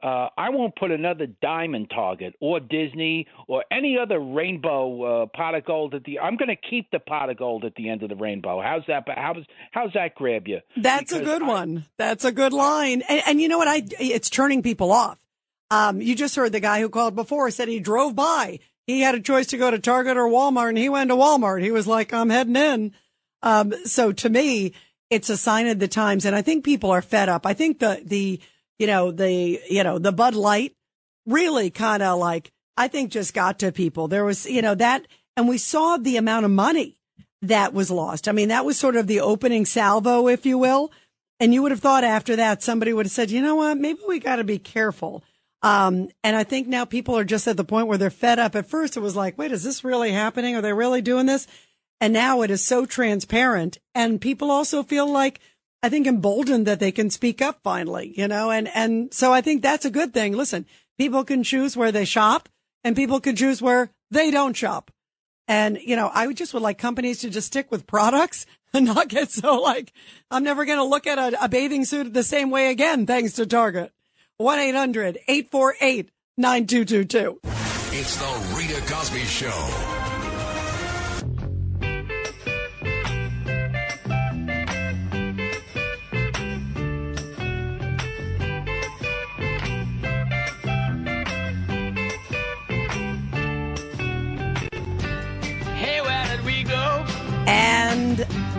[0.00, 5.56] Uh, I won't put another diamond target or Disney or any other rainbow uh, pot
[5.56, 6.20] of gold at the.
[6.20, 8.62] I'm going to keep the pot of gold at the end of the rainbow.
[8.62, 9.04] How's that?
[9.08, 10.60] How's how's that grab you?
[10.76, 11.84] That's a good one.
[11.96, 13.02] That's a good line.
[13.08, 13.66] And, and you know what?
[13.66, 15.18] I it's turning people off.
[15.70, 18.60] Um, you just heard the guy who called before said he drove by.
[18.86, 21.62] He had a choice to go to Target or Walmart, and he went to Walmart.
[21.62, 22.94] He was like, "I'm heading in."
[23.42, 24.72] Um, so to me,
[25.10, 26.24] it's a sign of the times.
[26.24, 27.46] And I think people are fed up.
[27.46, 28.40] I think the, the,
[28.78, 30.74] you know, the, you know, the Bud Light
[31.26, 34.08] really kind of like, I think just got to people.
[34.08, 36.96] There was, you know, that, and we saw the amount of money
[37.42, 38.28] that was lost.
[38.28, 40.90] I mean, that was sort of the opening salvo, if you will.
[41.40, 44.00] And you would have thought after that, somebody would have said, you know what, maybe
[44.08, 45.22] we got to be careful.
[45.62, 48.54] Um, and I think now people are just at the point where they're fed up.
[48.54, 50.56] At first, it was like, wait, is this really happening?
[50.56, 51.46] Are they really doing this?
[52.00, 55.40] And now it is so transparent and people also feel like,
[55.82, 59.40] I think emboldened that they can speak up finally, you know, and, and so I
[59.40, 60.36] think that's a good thing.
[60.36, 60.66] Listen,
[60.98, 62.48] people can choose where they shop
[62.84, 64.90] and people can choose where they don't shop.
[65.46, 68.44] And, you know, I just would like companies to just stick with products
[68.74, 69.92] and not get so like,
[70.30, 73.34] I'm never going to look at a, a bathing suit the same way again, thanks
[73.34, 73.92] to Target.
[74.40, 77.38] 1-800-848-9222.
[77.90, 79.97] It's the Rita Cosby Show.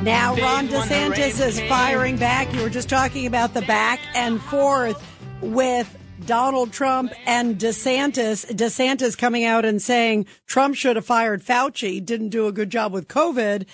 [0.09, 2.51] Now Ron DeSantis is firing back.
[2.55, 4.99] You were just talking about the back and forth
[5.39, 5.95] with
[6.25, 8.51] Donald Trump and DeSantis.
[8.51, 12.91] DeSantis coming out and saying Trump should have fired Fauci, didn't do a good job
[12.91, 13.67] with COVID.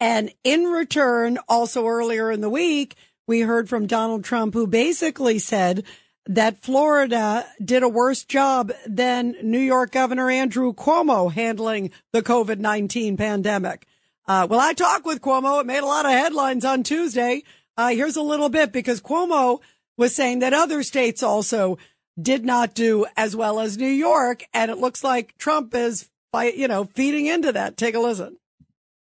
[0.00, 2.94] And in return, also earlier in the week,
[3.26, 5.84] we heard from Donald Trump, who basically said
[6.24, 12.60] that Florida did a worse job than New York Governor Andrew Cuomo handling the COVID
[12.60, 13.86] 19 pandemic.
[14.26, 15.60] Uh, well, I talked with Cuomo.
[15.60, 17.42] It made a lot of headlines on Tuesday.
[17.76, 19.60] Uh, here's a little bit because Cuomo
[19.96, 21.78] was saying that other states also
[22.20, 24.44] did not do as well as New York.
[24.52, 27.76] And it looks like Trump is, by, you know, feeding into that.
[27.76, 28.36] Take a listen.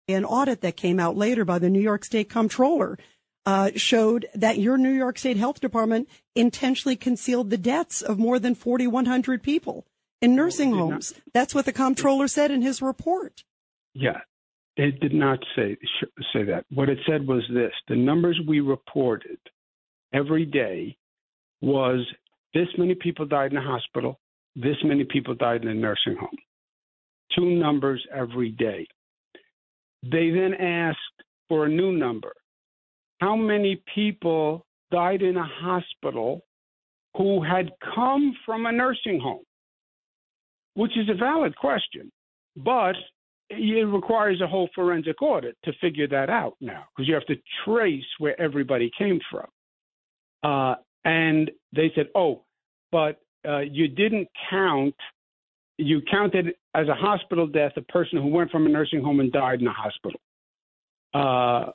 [0.09, 2.99] An audit that came out later by the New York State Comptroller
[3.47, 8.39] uh, showed that your New York State Health Department intentionally concealed the deaths of more
[8.39, 9.87] than 4,100 people
[10.21, 11.15] in nursing homes.
[11.33, 13.45] That's what the comptroller said in his report.
[13.95, 14.21] Yeah,
[14.77, 15.77] it did not say
[16.33, 16.65] say that.
[16.73, 19.39] What it said was this: the numbers we reported
[20.13, 20.97] every day
[21.61, 22.01] was
[22.55, 24.19] this many people died in the hospital,
[24.57, 26.37] this many people died in the nursing home.
[27.37, 28.87] Two numbers every day.
[30.03, 30.99] They then asked
[31.49, 32.33] for a new number.
[33.21, 36.41] How many people died in a hospital
[37.17, 39.45] who had come from a nursing home?
[40.75, 42.11] Which is a valid question,
[42.57, 42.95] but
[43.51, 47.37] it requires a whole forensic audit to figure that out now because you have to
[47.65, 49.47] trace where everybody came from.
[50.43, 50.75] Uh,
[51.05, 52.45] and they said, oh,
[52.93, 54.95] but uh, you didn't count,
[55.79, 59.33] you counted as a hospital death a person who went from a nursing home and
[59.33, 60.21] died in a hospital.
[61.13, 61.73] Uh,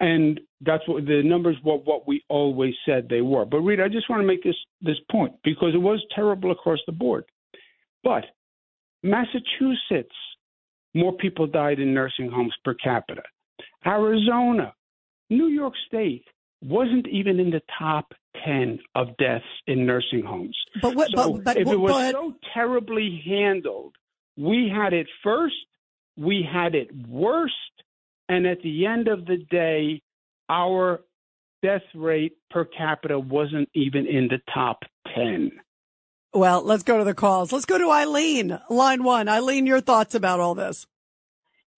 [0.00, 3.44] and that's what the numbers were what we always said they were.
[3.44, 6.78] But Rita, I just want to make this this point because it was terrible across
[6.86, 7.24] the board.
[8.02, 8.24] But
[9.02, 10.14] Massachusetts,
[10.94, 13.22] more people died in nursing homes per capita.
[13.86, 14.74] Arizona,
[15.28, 16.24] New York State
[16.62, 18.12] wasn't even in the top
[18.44, 20.56] 10 of deaths in nursing homes.
[20.82, 23.94] But what, so but, but, if it was but- so terribly handled,
[24.36, 25.54] we had it first,
[26.16, 27.54] we had it worst,
[28.28, 30.02] and at the end of the day,
[30.48, 31.00] our
[31.62, 34.82] death rate per capita wasn't even in the top
[35.14, 35.52] 10.
[36.32, 37.52] Well, let's go to the calls.
[37.52, 39.28] Let's go to Eileen, line one.
[39.28, 40.86] Eileen, your thoughts about all this?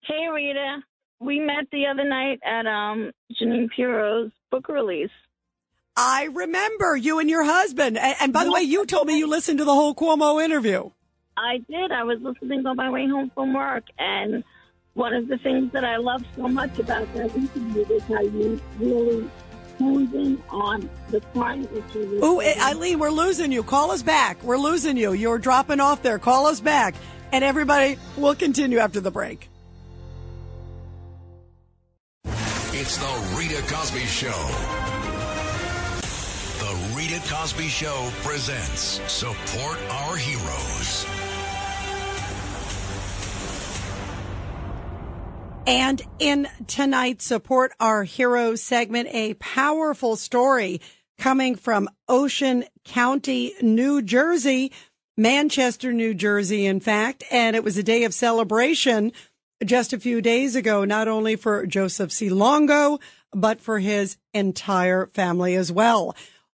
[0.03, 0.83] Hey Rita,
[1.19, 5.09] we met the other night at um Jeanine Pirro's book release.
[5.95, 7.97] I remember you and your husband.
[7.97, 10.89] And, and by the way, you told me you listened to the whole Cuomo interview.
[11.37, 11.91] I did.
[11.91, 14.43] I was listening on my way home from work, and
[14.93, 18.61] one of the things that I love so much about that interview is how you
[18.79, 19.29] really
[19.83, 22.19] honed on the crime issue.
[22.23, 23.63] Ooh, eh, Eileen, we're losing you.
[23.63, 24.41] Call us back.
[24.43, 25.13] We're losing you.
[25.13, 26.19] You're dropping off there.
[26.19, 26.95] Call us back.
[27.31, 29.49] And everybody, we'll continue after the break.
[32.75, 34.49] It's the Rita Cosby Show.
[36.59, 41.05] The Rita Cosby Show presents Support Our Heroes.
[45.65, 50.81] And in tonight's Support Our Heroes segment, a powerful story
[51.17, 54.73] coming from Ocean County, New Jersey,
[55.15, 57.23] Manchester, New Jersey, in fact.
[57.31, 59.13] And it was a day of celebration
[59.63, 62.29] just a few days ago, not only for Joseph C.
[62.29, 62.99] Longo,
[63.31, 66.13] but for his entire family as well.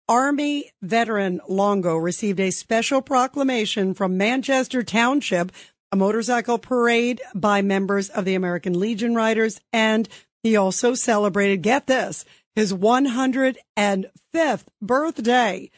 [0.09, 5.53] Army veteran Longo received a special proclamation from Manchester Township,
[5.95, 10.09] a motorcycle parade by members of the American Legion Riders, and
[10.43, 12.25] he also celebrated, get this,
[12.57, 13.55] his 105th
[14.83, 15.71] birthday.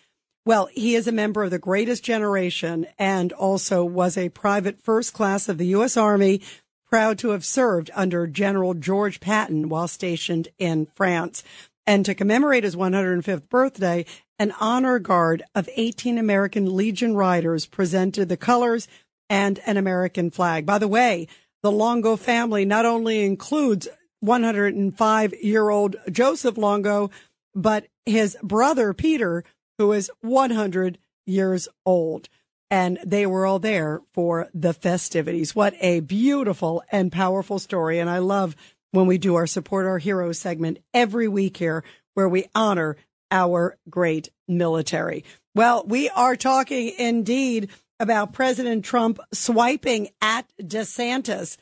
[0.47, 5.13] Well, he is a member of the greatest generation and also was a private first
[5.13, 5.99] class of the U.S.
[5.99, 6.41] Army,
[6.89, 11.45] proud to have served under General George Patton while stationed in France.
[11.87, 14.07] And to commemorate his 105th birthday,
[14.39, 18.89] an honor guard of 18 American Legion Riders presented the colors
[19.29, 20.67] and an American flag.
[20.67, 21.29] By the way,
[21.63, 23.89] the Longo family not only includes
[24.21, 27.11] 105 year old Joseph Longo,
[27.55, 29.45] but his brother Peter,
[29.79, 32.29] who is 100 years old.
[32.71, 35.55] And they were all there for the festivities.
[35.55, 37.99] What a beautiful and powerful story.
[38.01, 38.57] And I love
[38.91, 42.97] when we do our support our heroes segment every week here where we honor
[43.31, 45.25] our great military.
[45.55, 51.57] Well, we are talking indeed about President Trump swiping at DeSantis,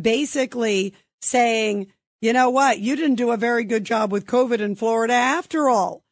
[0.00, 2.78] basically saying, you know what?
[2.78, 6.02] You didn't do a very good job with COVID in Florida after all.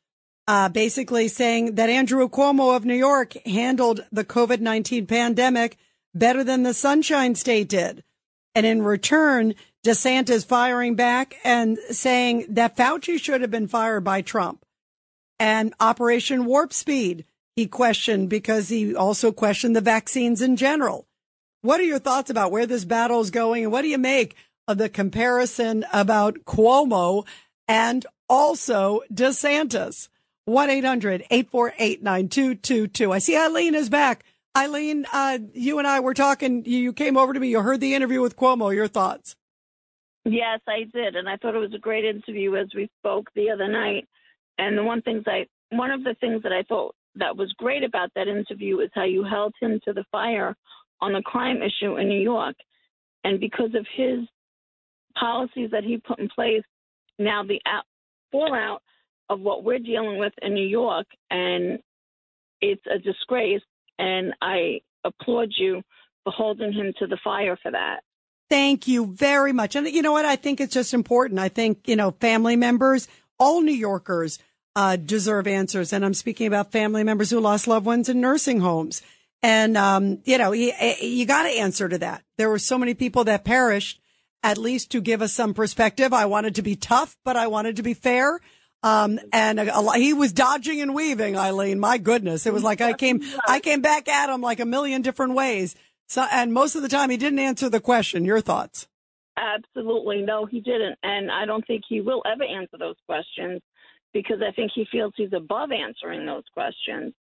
[0.46, 5.78] Uh, basically saying that Andrew Cuomo of New York handled the COVID 19 pandemic
[6.14, 8.04] better than the Sunshine State did.
[8.54, 9.54] And in return,
[9.84, 14.64] DeSantis firing back and saying that Fauci should have been fired by Trump.
[15.38, 17.24] And Operation Warp Speed,
[17.56, 21.06] he questioned because he also questioned the vaccines in general.
[21.62, 23.64] What are your thoughts about where this battle is going?
[23.64, 24.36] And what do you make
[24.66, 27.26] of the comparison about Cuomo
[27.68, 30.08] and also DeSantis?
[30.46, 33.12] 1 800 848 9222.
[33.12, 34.24] I see Eileen is back.
[34.56, 36.64] Eileen, uh, you and I were talking.
[36.66, 37.48] You came over to me.
[37.48, 38.74] You heard the interview with Cuomo.
[38.74, 39.36] Your thoughts?
[40.26, 43.50] Yes, I did, and I thought it was a great interview as we spoke the
[43.50, 44.06] other night.
[44.58, 47.84] And the one things I, one of the things that I thought that was great
[47.84, 50.54] about that interview is how you held him to the fire
[51.00, 52.56] on the crime issue in New York,
[53.24, 54.20] and because of his
[55.18, 56.62] policies that he put in place,
[57.18, 57.84] now the out,
[58.32, 58.82] fallout
[59.30, 61.78] of what we're dealing with in New York, and
[62.60, 63.62] it's a disgrace.
[63.98, 65.82] And I applaud you
[66.24, 68.00] for holding him to the fire for that.
[68.50, 69.76] Thank you very much.
[69.76, 70.24] And you know what?
[70.24, 71.38] I think it's just important.
[71.38, 73.08] I think, you know, family members,
[73.38, 74.38] all New Yorkers,
[74.76, 75.92] uh, deserve answers.
[75.92, 79.02] And I'm speaking about family members who lost loved ones in nursing homes.
[79.42, 82.22] And, um, you know, you, you got to answer to that.
[82.38, 84.00] There were so many people that perished,
[84.42, 86.12] at least to give us some perspective.
[86.12, 88.40] I wanted to be tough, but I wanted to be fair.
[88.82, 91.78] Um, and a, a, he was dodging and weaving, Eileen.
[91.78, 92.46] My goodness.
[92.46, 95.74] It was like I came, I came back at him like a million different ways.
[96.06, 98.24] So, and most of the time he didn't answer the question.
[98.24, 98.86] Your thoughts?
[99.36, 100.22] Absolutely.
[100.22, 100.98] No, he didn't.
[101.02, 103.60] And I don't think he will ever answer those questions
[104.14, 107.12] because I think he feels he's above answering those questions.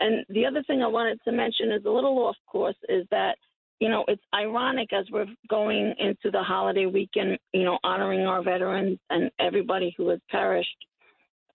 [0.00, 3.36] And the other thing I wanted to mention is a little off course is that,
[3.78, 8.42] you know, it's ironic as we're going into the holiday weekend, you know, honoring our
[8.42, 10.68] veterans and everybody who has perished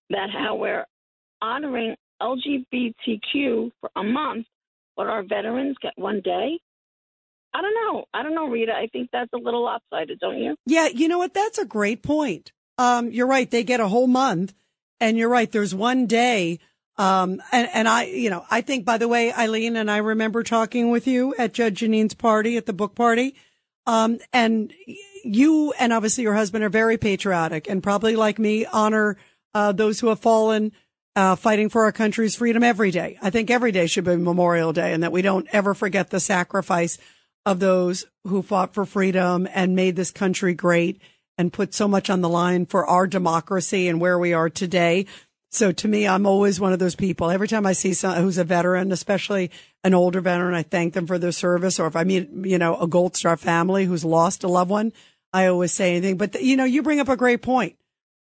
[0.09, 0.85] that how we're
[1.41, 4.47] honoring LGBTQ for a month,
[4.95, 6.59] but our veterans get one day.
[7.53, 8.05] I don't know.
[8.13, 8.73] I don't know, Rita.
[8.73, 10.55] I think that's a little lopsided, don't you?
[10.65, 11.33] Yeah, you know what?
[11.33, 12.51] That's a great point.
[12.77, 13.49] Um, you're right.
[13.49, 14.53] They get a whole month,
[14.99, 15.51] and you're right.
[15.51, 16.59] There's one day.
[16.97, 20.43] Um, and, and I, you know, I think, by the way, Eileen, and I remember
[20.43, 23.35] talking with you at Judge Jeanine's party at the book party.
[23.85, 24.73] Um, and
[25.23, 29.17] you and obviously your husband are very patriotic and probably like me honor
[29.53, 30.71] uh, those who have fallen
[31.15, 33.17] uh, fighting for our country's freedom every day.
[33.21, 36.19] I think every day should be Memorial Day and that we don't ever forget the
[36.19, 36.97] sacrifice
[37.45, 41.01] of those who fought for freedom and made this country great
[41.37, 45.05] and put so much on the line for our democracy and where we are today.
[45.51, 47.29] So to me, I'm always one of those people.
[47.29, 49.51] Every time I see someone who's a veteran, especially
[49.83, 51.79] an older veteran, I thank them for their service.
[51.79, 54.91] Or if I meet, you know, a Gold Star family who's lost a loved one,
[55.31, 56.17] I always say anything.
[56.17, 57.77] But, you know, you bring up a great point.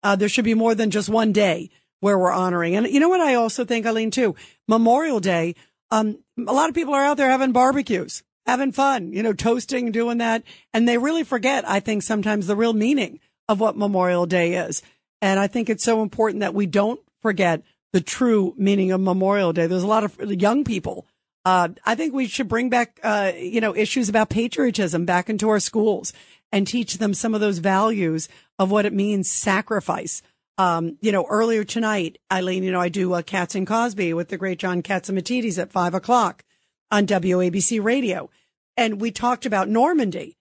[0.02, 2.74] Uh, there should be more than just one day where we're honoring.
[2.74, 4.34] And you know what I also think, Eileen, too?
[4.66, 5.54] Memorial Day.
[5.90, 8.22] Um, a lot of people are out there having barbecues.
[8.46, 10.42] Having fun, you know, toasting, doing that.
[10.72, 14.82] And they really forget, I think, sometimes the real meaning of what Memorial Day is.
[15.20, 17.62] And I think it's so important that we don't forget
[17.92, 19.66] the true meaning of Memorial Day.
[19.66, 21.06] There's a lot of young people.
[21.44, 25.48] Uh, I think we should bring back, uh, you know, issues about patriotism back into
[25.48, 26.12] our schools
[26.52, 28.28] and teach them some of those values
[28.58, 30.22] of what it means sacrifice.
[30.58, 34.28] Um, you know, earlier tonight, Eileen, you know, I do uh, Cats and Cosby with
[34.28, 36.44] the great John Catsimatidis at five o'clock
[36.90, 38.30] on WABC radio.
[38.76, 40.36] And we talked about Normandy.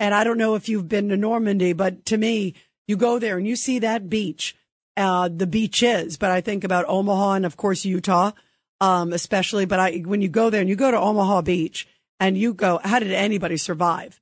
[0.00, 2.54] And I don't know if you've been to Normandy, but to me,
[2.88, 4.56] you go there and you see that beach,
[4.96, 8.32] uh, the beach is, but I think about Omaha and of course Utah,
[8.80, 9.64] um, especially.
[9.64, 11.86] But I, when you go there and you go to Omaha Beach
[12.18, 14.20] and you go, how did anybody survive?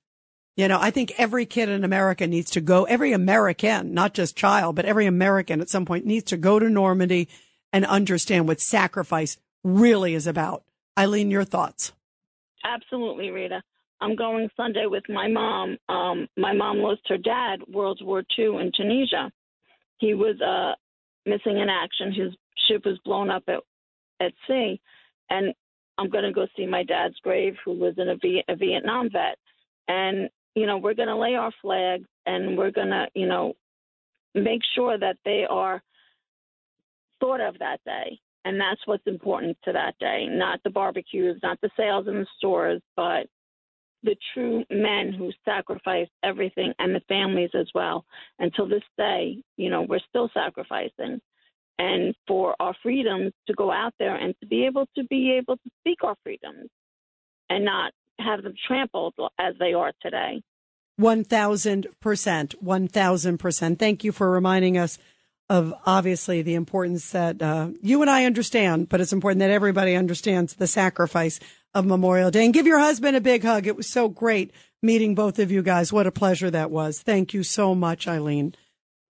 [0.57, 4.37] You know, I think every kid in America needs to go, every American, not just
[4.37, 7.29] child, but every American at some point needs to go to Normandy
[7.73, 10.65] and understand what sacrifice really is about.
[11.01, 11.93] Eileen, your thoughts?
[12.63, 13.63] Absolutely, Rita.
[14.03, 15.79] I'm going Sunday with my mom.
[15.89, 19.31] Um, my mom lost her dad World War II in Tunisia.
[19.97, 20.75] He was uh,
[21.25, 22.13] missing in action.
[22.13, 22.35] His
[22.69, 23.61] ship was blown up at
[24.21, 24.79] at sea,
[25.31, 25.55] and
[25.97, 29.09] I'm going to go see my dad's grave, who was in a, v- a Vietnam
[29.11, 29.39] vet.
[29.89, 33.55] And you know, we're going to lay our flags, and we're going to, you know,
[34.35, 35.83] make sure that they are
[37.21, 38.19] thought of that day.
[38.45, 42.27] And that's what's important to that day, not the barbecues, not the sales in the
[42.39, 43.27] stores, but
[44.03, 48.05] the true men who sacrificed everything and the families as well.
[48.39, 51.21] Until this day, you know, we're still sacrificing.
[51.79, 55.57] And for our freedoms to go out there and to be able to be able
[55.57, 56.69] to speak our freedoms
[57.49, 60.43] and not have them trampled as they are today.
[61.01, 61.87] 1000%.
[62.03, 63.79] 1000%.
[63.79, 64.99] Thank you for reminding us
[65.51, 69.97] of obviously the importance that uh, you and I understand, but it's important that everybody
[69.97, 71.41] understands the sacrifice
[71.75, 72.45] of Memorial Day.
[72.45, 73.67] And give your husband a big hug.
[73.67, 75.93] It was so great meeting both of you guys.
[75.93, 77.03] What a pleasure that was.
[77.03, 78.55] Thank you so much, Eileen.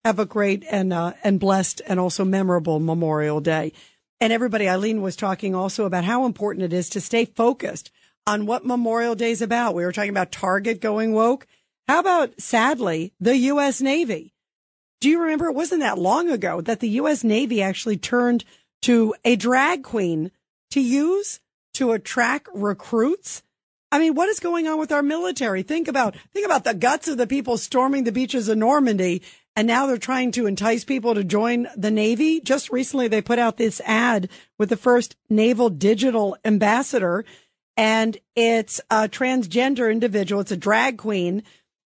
[0.05, 3.72] Have a great and uh, and blessed and also memorable Memorial Day.
[4.20, 7.91] And everybody, Eileen was talking also about how important it is to stay focused
[8.26, 9.74] on what Memorial Day is about.
[9.74, 11.47] We were talking about Target going woke.
[11.89, 13.80] How about, sadly, the U.S.
[13.80, 14.36] Navy?
[15.01, 15.47] Do you remember?
[15.47, 17.22] It wasn't that long ago that the U.S.
[17.22, 18.44] Navy actually turned
[18.82, 20.30] to a drag queen
[20.70, 21.40] to use
[21.74, 23.42] to attract recruits.
[23.92, 25.62] I mean, what is going on with our military?
[25.62, 29.22] Think about, think about the guts of the people storming the beaches of Normandy.
[29.55, 32.40] And now they're trying to entice people to join the Navy.
[32.40, 34.28] Just recently, they put out this ad
[34.59, 37.24] with the first naval digital ambassador
[37.76, 40.40] and it's a transgender individual.
[40.40, 41.42] It's a drag queen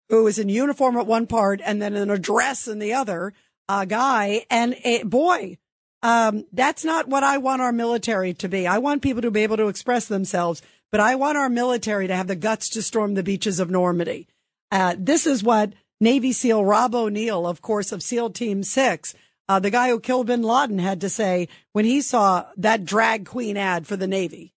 [0.09, 3.33] who is in uniform at one part and then in a dress in the other
[3.67, 4.45] uh, guy.
[4.49, 5.57] And it, boy,
[6.01, 8.65] um, that's not what I want our military to be.
[8.65, 12.15] I want people to be able to express themselves, but I want our military to
[12.15, 14.27] have the guts to storm the beaches of Normandy.
[14.71, 19.13] Uh, this is what Navy SEAL Rob O'Neill, of course, of SEAL Team Six,
[19.49, 23.25] uh, the guy who killed bin Laden, had to say when he saw that drag
[23.25, 24.53] queen ad for the Navy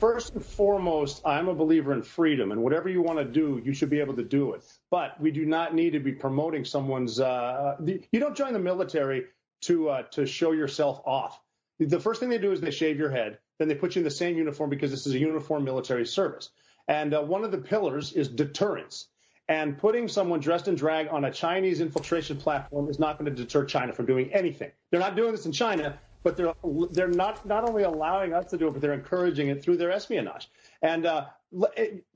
[0.00, 3.74] first and foremost, I'm a believer in freedom, and whatever you want to do, you
[3.74, 4.64] should be able to do it.
[4.90, 7.20] But we do not need to be promoting someone's.
[7.20, 9.26] Uh, you don't join the military
[9.62, 11.40] to uh, to show yourself off.
[11.78, 14.04] The first thing they do is they shave your head, then they put you in
[14.04, 16.50] the same uniform because this is a uniform military service.
[16.88, 19.08] And uh, one of the pillars is deterrence.
[19.48, 23.42] And putting someone dressed in drag on a Chinese infiltration platform is not going to
[23.42, 24.70] deter China from doing anything.
[24.90, 26.54] They're not doing this in China but they're
[26.90, 29.90] they're not not only allowing us to do it, but they're encouraging it through their
[29.90, 30.48] espionage.
[30.82, 31.26] And uh,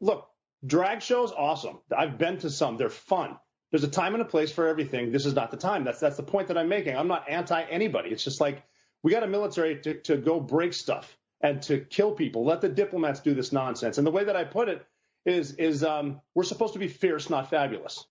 [0.00, 0.30] look,
[0.66, 1.78] drag shows awesome.
[1.96, 2.76] I've been to some.
[2.76, 3.38] They're fun.
[3.70, 5.10] There's a time and a place for everything.
[5.10, 5.84] This is not the time.
[5.84, 6.96] That's that's the point that I'm making.
[6.96, 8.10] I'm not anti anybody.
[8.10, 8.62] It's just like
[9.02, 12.44] we got a military to, to go break stuff and to kill people.
[12.44, 13.98] Let the diplomats do this nonsense.
[13.98, 14.86] And the way that I put it
[15.26, 18.06] is is um, we're supposed to be fierce, not fabulous.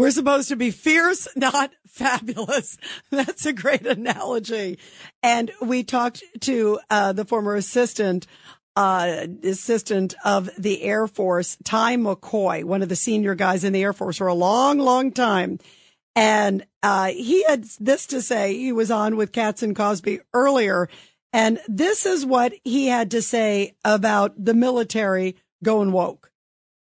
[0.00, 2.78] We're supposed to be fierce, not fabulous.
[3.10, 4.78] That's a great analogy.
[5.22, 8.26] And we talked to uh, the former assistant
[8.76, 13.82] uh, assistant of the Air Force, Ty McCoy, one of the senior guys in the
[13.82, 15.58] Air Force for a long, long time.
[16.16, 18.56] And uh, he had this to say.
[18.56, 20.88] He was on with Cats and Cosby earlier.
[21.34, 26.32] And this is what he had to say about the military going woke.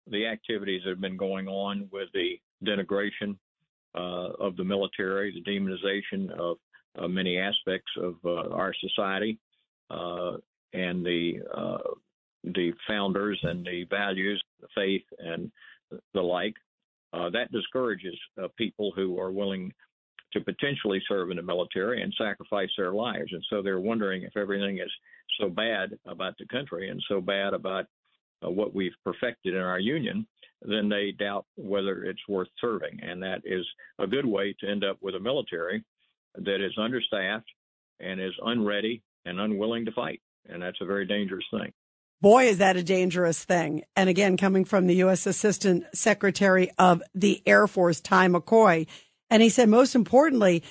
[0.06, 3.36] The activities that have been going on with the denigration
[3.94, 6.56] uh, of the military, the demonization of
[6.98, 9.38] uh, many aspects of uh, our society,
[9.90, 10.32] uh,
[10.72, 11.78] and the uh,
[12.44, 15.50] the founders and the values, the faith, and
[16.14, 16.54] the like.
[17.12, 18.14] Uh, that discourages
[18.56, 19.72] people who are willing
[20.32, 23.32] to potentially serve in the military and sacrifice their lives.
[23.32, 24.90] And so they're wondering if everything is
[25.40, 27.86] so bad about the country and so bad about
[28.42, 30.26] what we've perfected in our union,
[30.62, 33.00] then they doubt whether it's worth serving.
[33.02, 33.64] And that is
[33.98, 35.84] a good way to end up with a military
[36.34, 37.50] that is understaffed
[38.00, 40.20] and is unready and unwilling to fight.
[40.48, 41.72] And that's a very dangerous thing.
[42.20, 43.84] Boy, is that a dangerous thing.
[43.94, 45.26] And again, coming from the U.S.
[45.26, 48.88] Assistant Secretary of the Air Force, Ty McCoy.
[49.30, 50.64] And he said, most importantly,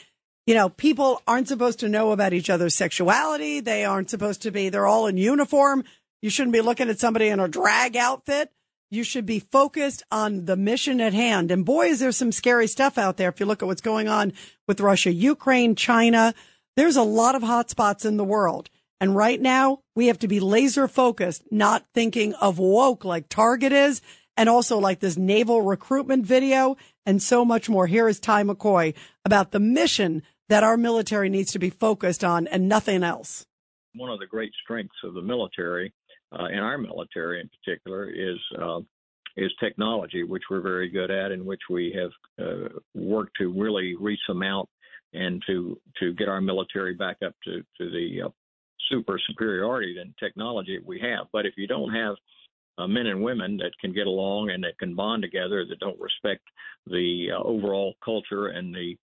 [0.45, 3.61] you know, people aren't supposed to know about each other's sexuality.
[3.61, 5.83] They aren't supposed to be, they're all in uniform.
[6.21, 8.51] You shouldn't be looking at somebody in a drag outfit.
[8.89, 11.51] You should be focused on the mission at hand.
[11.51, 13.29] And boy, is there some scary stuff out there.
[13.29, 14.31] If you look at what's going on
[14.67, 16.33] with Russia, Ukraine, China,
[16.77, 18.69] there's a lot of hot spots in the world.
[19.01, 23.73] And right now we have to be laser focused, not thinking of woke like Target
[23.73, 24.01] is
[24.37, 27.87] and also like this naval recruitment video and so much more.
[27.87, 28.93] Here is Ty McCoy
[29.25, 33.45] about the mission that our military needs to be focused on and nothing else.
[33.95, 35.93] One of the great strengths of the military,
[36.31, 38.79] uh, and our military in particular, is uh,
[39.37, 42.11] is technology, which we're very good at, and which we have
[42.45, 43.95] uh, worked to really
[44.27, 44.43] them
[45.13, 48.29] and to to get our military back up to to the uh,
[48.89, 51.27] super superiority than technology we have.
[51.31, 52.15] But if you don't have
[52.77, 55.99] uh, men and women that can get along and that can bond together, that don't
[55.99, 56.43] respect
[56.85, 58.95] the uh, overall culture and the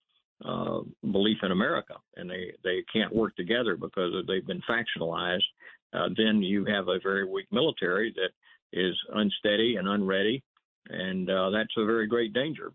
[1.11, 5.49] belief in America, and they they can't work together because they've been factionalized,
[5.95, 8.31] uh, then you have a very weak military that
[8.73, 10.43] is unsteady and unready,
[10.89, 12.73] and uh, that's a very great danger.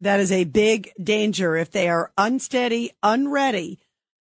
[0.00, 3.80] That is a big danger if they are unsteady, unready.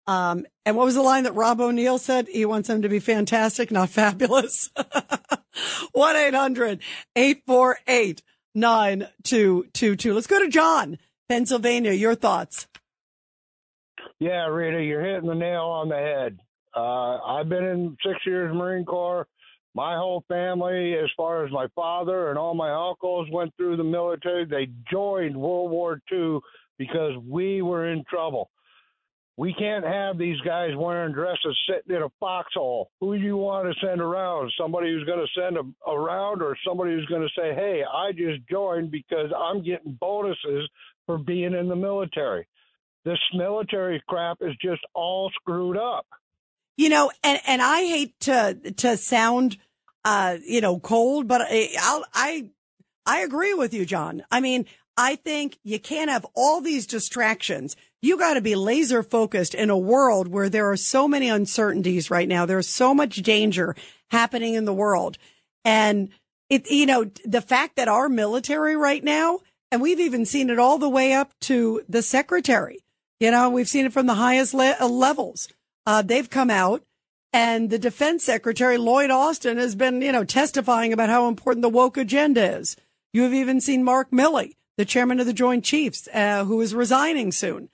[0.07, 2.29] Um, and what was the line that Rob O'Neill said?
[2.29, 4.71] He wants them to be fantastic, not fabulous.
[5.93, 6.81] 1 800
[7.17, 8.23] 848
[8.55, 10.15] 9222.
[10.15, 10.99] Let's go to John,
[11.29, 11.93] Pennsylvania.
[11.93, 12.69] Your thoughts.
[14.21, 16.39] Yeah, Rita, you're hitting the nail on the head.
[16.75, 19.27] Uh, I've been in six years Marine Corps.
[19.75, 23.85] My whole family, as far as my father and all my uncles, went through the
[23.85, 24.45] military.
[24.45, 26.39] They joined World War II
[26.79, 28.51] because we were in trouble.
[29.37, 32.91] We can't have these guys wearing dresses sitting in a foxhole.
[33.01, 34.53] Who do you want to send around?
[34.57, 38.13] Somebody who's going to send a, around or somebody who's going to say, hey, I
[38.13, 40.69] just joined because I'm getting bonuses
[41.07, 42.47] for being in the military.
[43.05, 46.07] This military crap is just all screwed up.
[46.77, 49.57] You know, and, and I hate to, to sound,
[50.05, 52.49] uh, you know, cold, but I, I'll, I,
[53.07, 54.25] I agree with you, John.
[54.31, 57.77] I mean, I think you can't have all these distractions.
[58.03, 62.11] You got to be laser focused in a world where there are so many uncertainties
[62.11, 62.47] right now.
[62.47, 63.75] There's so much danger
[64.11, 65.19] happening in the world.
[65.65, 66.11] And
[66.51, 69.41] it, you know, the fact that our military right now,
[69.71, 72.85] and we've even seen it all the way up to the secretary,
[73.19, 75.49] you know, we've seen it from the highest le- uh, levels.
[75.86, 76.82] Uh, they've come out
[77.35, 81.69] and the defense secretary, Lloyd Austin, has been, you know, testifying about how important the
[81.69, 82.77] woke agenda is.
[83.12, 86.77] You have even seen Mark Milley, the chairman of the Joint Chiefs, uh, who is
[86.77, 87.70] resigning soon.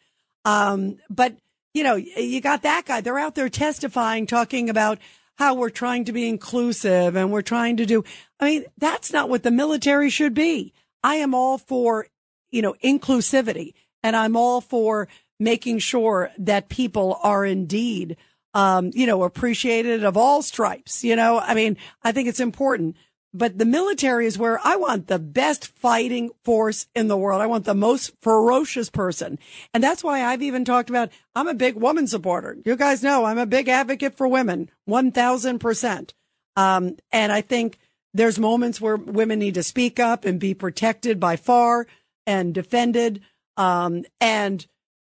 [0.46, 1.36] Um, but,
[1.74, 3.02] you know, you got that guy.
[3.02, 4.98] They're out there testifying, talking about
[5.36, 8.02] how we're trying to be inclusive and we're trying to do.
[8.40, 10.72] I mean, that's not what the military should be.
[11.04, 12.06] I am all for,
[12.50, 15.06] you know, inclusivity and I'm all for
[15.40, 18.16] making sure that people are indeed,
[18.54, 21.02] um, you know, appreciated of all stripes.
[21.02, 22.96] You know, I mean, I think it's important.
[23.32, 27.40] But the military is where I want the best fighting force in the world.
[27.40, 29.38] I want the most ferocious person.
[29.72, 32.56] And that's why I've even talked about, I'm a big woman supporter.
[32.64, 36.10] You guys know I'm a big advocate for women, 1000%.
[36.56, 37.78] Um, and I think
[38.12, 41.86] there's moments where women need to speak up and be protected by far
[42.26, 43.22] and defended.
[43.56, 44.66] Um, and,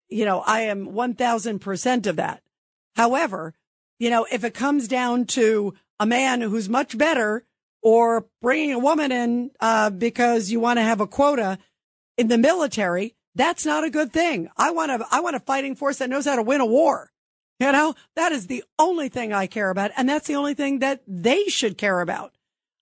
[0.09, 2.43] you know, I am 1000% of that.
[2.97, 3.55] However,
[3.99, 7.45] you know, if it comes down to a man who's much better
[7.83, 11.59] or bringing a woman in uh, because you want to have a quota
[12.17, 14.49] in the military, that's not a good thing.
[14.57, 17.13] I want a I want a fighting force that knows how to win a war.
[17.61, 20.79] You know, that is the only thing I care about, and that's the only thing
[20.79, 22.33] that they should care about.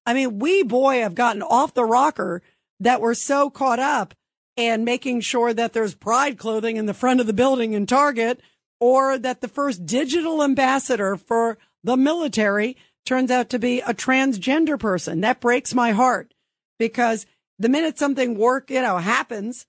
[0.04, 2.42] I mean, we boy have gotten off the rocker
[2.80, 4.14] that we're so caught up
[4.56, 8.40] in making sure that there's pride clothing in the front of the building in Target,
[8.80, 14.78] or that the first digital ambassador for the military turns out to be a transgender
[14.78, 15.20] person.
[15.20, 16.34] That breaks my heart
[16.78, 17.26] because
[17.58, 19.66] the minute something work, you know, happens,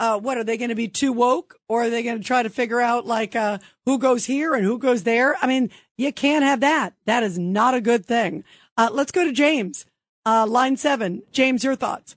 [0.00, 2.42] uh, what are they going to be too woke or are they going to try
[2.42, 5.36] to figure out like, uh, who goes here and who goes there?
[5.42, 6.94] I mean, you can't have that.
[7.04, 8.44] That is not a good thing.
[8.76, 9.84] Uh, let's go to James,
[10.24, 11.22] uh, line seven.
[11.32, 12.16] James, your thoughts.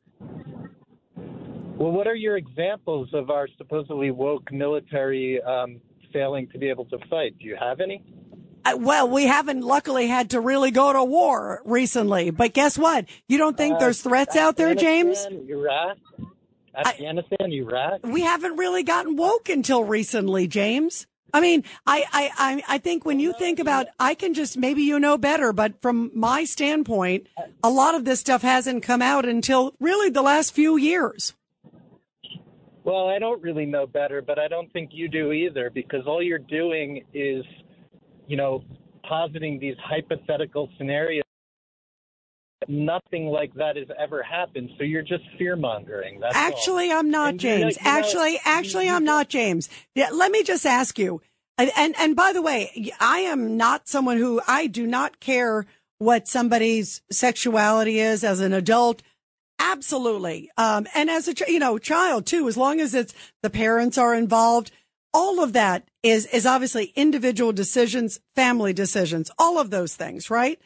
[1.81, 5.81] Well, what are your examples of our supposedly woke military um,
[6.13, 7.35] failing to be able to fight?
[7.39, 8.03] Do you have any?
[8.63, 13.05] Uh, well, we haven't luckily had to really go to war recently, but guess what?
[13.27, 15.25] You don't think Uh, there's threats out there, James?
[15.25, 15.97] Iraq,
[16.75, 18.01] Afghanistan, Iraq.
[18.03, 21.07] We haven't really gotten woke until recently, James.
[21.33, 24.83] I mean, I, I, I, I think when you think about, I can just, maybe
[24.83, 27.25] you know better, but from my standpoint,
[27.63, 31.33] a lot of this stuff hasn't come out until really the last few years.
[32.83, 36.21] Well, I don't really know better, but I don't think you do either because all
[36.23, 37.43] you're doing is,
[38.27, 38.63] you know,
[39.07, 41.23] positing these hypothetical scenarios.
[42.67, 46.19] Nothing like that has ever happened, so you're just fear mongering.
[46.19, 46.41] That's all.
[46.41, 47.77] Actually, I'm not And James.
[47.77, 49.67] you know- actually, actually, I'm not James.
[49.95, 51.21] Yeah, let me just ask you.
[51.57, 55.65] And, and and by the way, I am not someone who I do not care
[55.97, 59.01] what somebody's sexuality is as an adult.
[59.61, 60.49] Absolutely.
[60.57, 63.13] Um, and as a you know child too, as long as it's
[63.43, 64.71] the parents are involved,
[65.13, 70.59] all of that is is obviously individual decisions, family decisions, all of those things, right?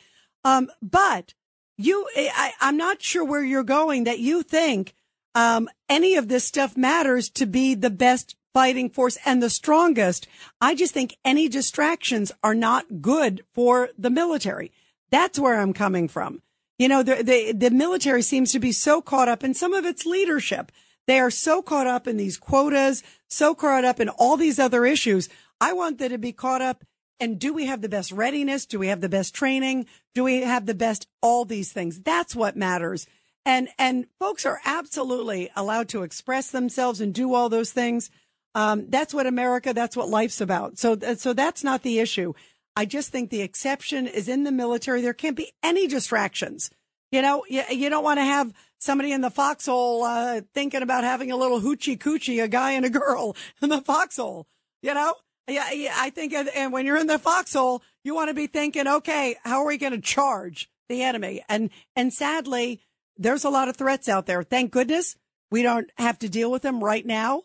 [0.46, 1.34] Um, but
[1.78, 4.94] you, I, I'm not sure where you're going that you think
[5.34, 10.28] um, any of this stuff matters to be the best fighting force and the strongest.
[10.62, 14.72] I just think any distractions are not good for the military.
[15.12, 16.42] That's where I'm coming from.
[16.78, 19.86] You know, the, the, the military seems to be so caught up in some of
[19.86, 20.72] its leadership.
[21.08, 24.86] They are so caught up in these quotas, so caught up in all these other
[24.86, 25.30] issues.
[25.62, 26.84] I want them to be caught up
[27.20, 28.66] and do we have the best readiness?
[28.66, 29.86] Do we have the best training?
[30.14, 32.02] Do we have the best all these things?
[32.02, 33.08] That's what matters.
[33.46, 38.10] And and folks are absolutely allowed to express themselves and do all those things.
[38.54, 39.74] Um, that's what America.
[39.74, 40.78] That's what life's about.
[40.78, 42.34] So so that's not the issue.
[42.76, 45.02] I just think the exception is in the military.
[45.02, 46.70] There can't be any distractions.
[47.12, 51.04] You know, you, you don't want to have somebody in the foxhole uh, thinking about
[51.04, 54.48] having a little hoochie coochie, a guy and a girl in the foxhole.
[54.82, 55.16] You know,
[55.48, 58.88] yeah, yeah I think, and when you're in the foxhole, you want to be thinking,
[58.88, 61.44] okay, how are we going to charge the enemy?
[61.48, 62.82] And and sadly,
[63.18, 64.44] there's a lot of threats out there.
[64.44, 65.16] Thank goodness
[65.52, 67.44] we don't have to deal with them right now.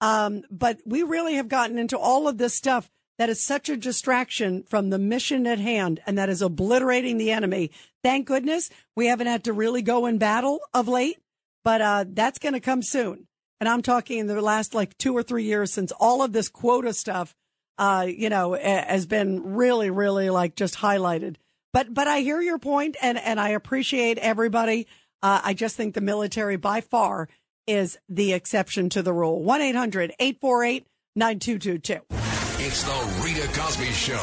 [0.00, 3.76] Um, but we really have gotten into all of this stuff that is such a
[3.76, 7.70] distraction from the mission at hand and that is obliterating the enemy.
[8.02, 11.18] Thank goodness we haven't had to really go in battle of late,
[11.64, 13.26] but uh, that's going to come soon.
[13.60, 16.48] And I'm talking in the last like two or three years since all of this
[16.48, 17.34] quota stuff,
[17.78, 21.36] uh, you know, has been really, really like just highlighted.
[21.72, 24.86] But but I hear your point and and I appreciate everybody.
[25.22, 27.28] Uh, I just think the military by far
[27.66, 29.42] is the exception to the rule.
[29.42, 30.86] 1 800 848
[31.16, 32.25] 9222.
[32.68, 34.16] It's the Rita Cosby Show.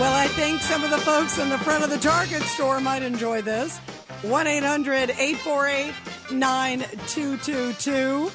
[0.00, 3.02] Well, I think some of the folks in the front of the Target store might
[3.02, 3.78] enjoy this.
[4.22, 5.94] 1 800 848
[6.32, 8.30] 9222.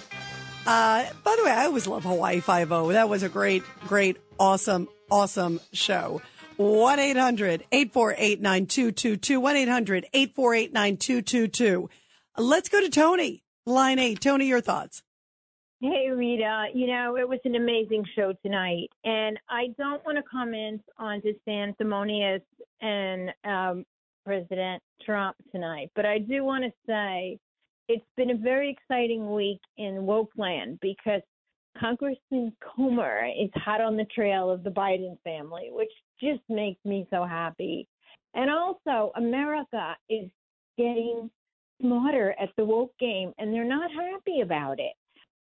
[0.67, 4.87] Uh, By the way, I always love Hawaii 5 That was a great, great, awesome,
[5.09, 6.21] awesome show.
[6.57, 9.39] 1 800 848 9222.
[9.39, 11.89] 1 800 848 9222.
[12.37, 13.43] Let's go to Tony.
[13.65, 14.19] Line 8.
[14.19, 15.01] Tony, your thoughts.
[15.81, 16.67] Hey, Rita.
[16.73, 18.89] You know, it was an amazing show tonight.
[19.05, 22.41] And I don't want to comment on DeSanctimonious
[22.81, 23.85] and um,
[24.25, 27.39] President Trump tonight, but I do want to say
[27.87, 31.21] it's been a very exciting week in woke land because
[31.79, 35.89] Congressman Comer is hot on the trail of the Biden family, which
[36.21, 37.87] just makes me so happy.
[38.35, 40.29] And also, America is
[40.77, 41.31] getting
[41.81, 44.93] smarter at the woke game, and they're not happy about it.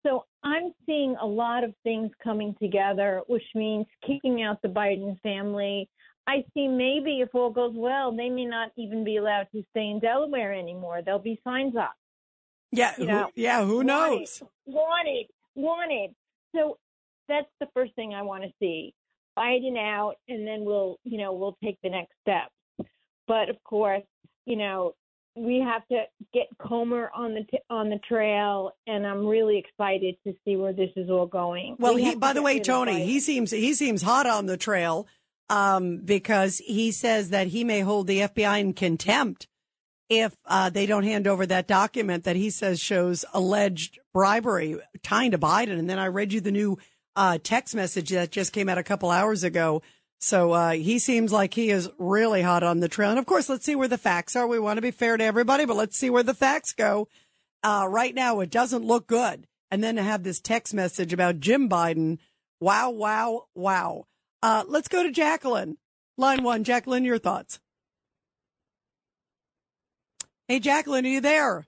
[0.05, 5.19] So I'm seeing a lot of things coming together, which means kicking out the Biden
[5.19, 5.89] family.
[6.29, 9.87] I see maybe if all goes well, they may not even be allowed to stay
[9.89, 11.01] in Delaware anymore.
[11.03, 11.93] There'll be signs up.
[12.71, 14.43] Yeah, You who- know, yeah, who knows?
[14.67, 15.25] Wanted,
[15.55, 16.11] wanted.
[16.55, 16.77] So
[17.27, 18.93] that's the first thing I want to see.
[19.37, 22.49] Biden out, and then we'll, you know, we'll take the next step.
[23.27, 24.03] But of course,
[24.45, 24.93] you know,
[25.35, 26.03] we have to
[26.33, 30.73] get Comer on the t- on the trail, and I'm really excited to see where
[30.73, 31.77] this is all going.
[31.79, 35.07] Well, We he, by the way, Tony, he seems he seems hot on the trail
[35.49, 39.47] um, because he says that he may hold the FBI in contempt
[40.09, 45.31] if uh, they don't hand over that document that he says shows alleged bribery tying
[45.31, 45.77] to Biden.
[45.77, 46.77] And then I read you the new
[47.15, 49.81] uh, text message that just came out a couple hours ago.
[50.19, 53.09] So uh, he seems like he is really hot on the trail.
[53.11, 54.47] And of course, let's see where the facts are.
[54.47, 57.07] We want to be fair to everybody, but let's see where the facts go.
[57.63, 59.47] uh, right now it doesn't look good.
[59.71, 62.17] And then to have this text message about Jim Biden.
[62.59, 64.05] Wow, wow, wow.
[64.41, 65.77] Uh, let's go to Jacqueline.
[66.17, 66.63] Line one.
[66.63, 67.59] Jacqueline, your thoughts.
[70.47, 71.67] Hey, Jacqueline, are you there?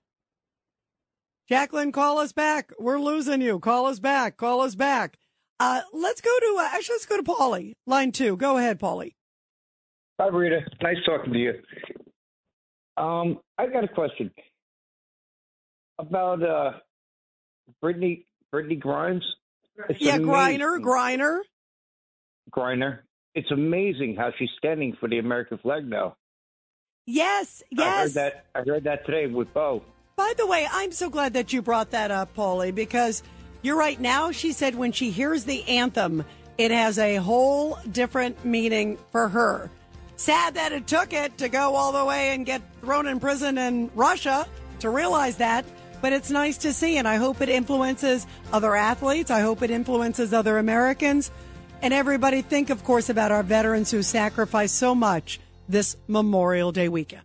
[1.48, 2.72] Jacqueline, call us back.
[2.80, 3.60] We're losing you.
[3.60, 4.38] Call us back.
[4.38, 5.18] Call us back.
[5.60, 7.74] Uh, let's go to, uh, actually, let's go to Paulie.
[7.86, 8.38] Line two.
[8.38, 9.14] Go ahead, Paulie.
[10.20, 10.62] Hi, Rita.
[10.82, 11.54] Nice talking to you.
[12.98, 14.32] Um, I got a question
[16.00, 16.72] about uh,
[17.84, 19.24] Brittney Brittney Grimes.
[19.90, 20.18] It's yeah.
[20.18, 21.42] Griner, Griner.
[22.52, 23.00] Griner.
[23.34, 26.16] It's amazing how she's standing for the American flag now.
[27.06, 27.82] Yes, yes.
[27.82, 28.46] I heard that.
[28.54, 29.84] I heard that today with Bo.
[30.16, 33.24] By the way, I'm so glad that you brought that up, Paulie, because
[33.62, 34.00] you're right.
[34.00, 36.24] Now, she said when she hears the anthem,
[36.58, 39.70] it has a whole different meaning for her.
[40.16, 43.58] Sad that it took it to go all the way and get thrown in prison
[43.58, 44.48] in Russia
[44.80, 45.66] to realize that,
[46.02, 49.32] but it's nice to see, and I hope it influences other athletes.
[49.32, 51.32] I hope it influences other Americans.
[51.82, 56.90] And everybody think, of course, about our veterans who sacrificed so much this Memorial Day
[56.90, 57.24] weekend.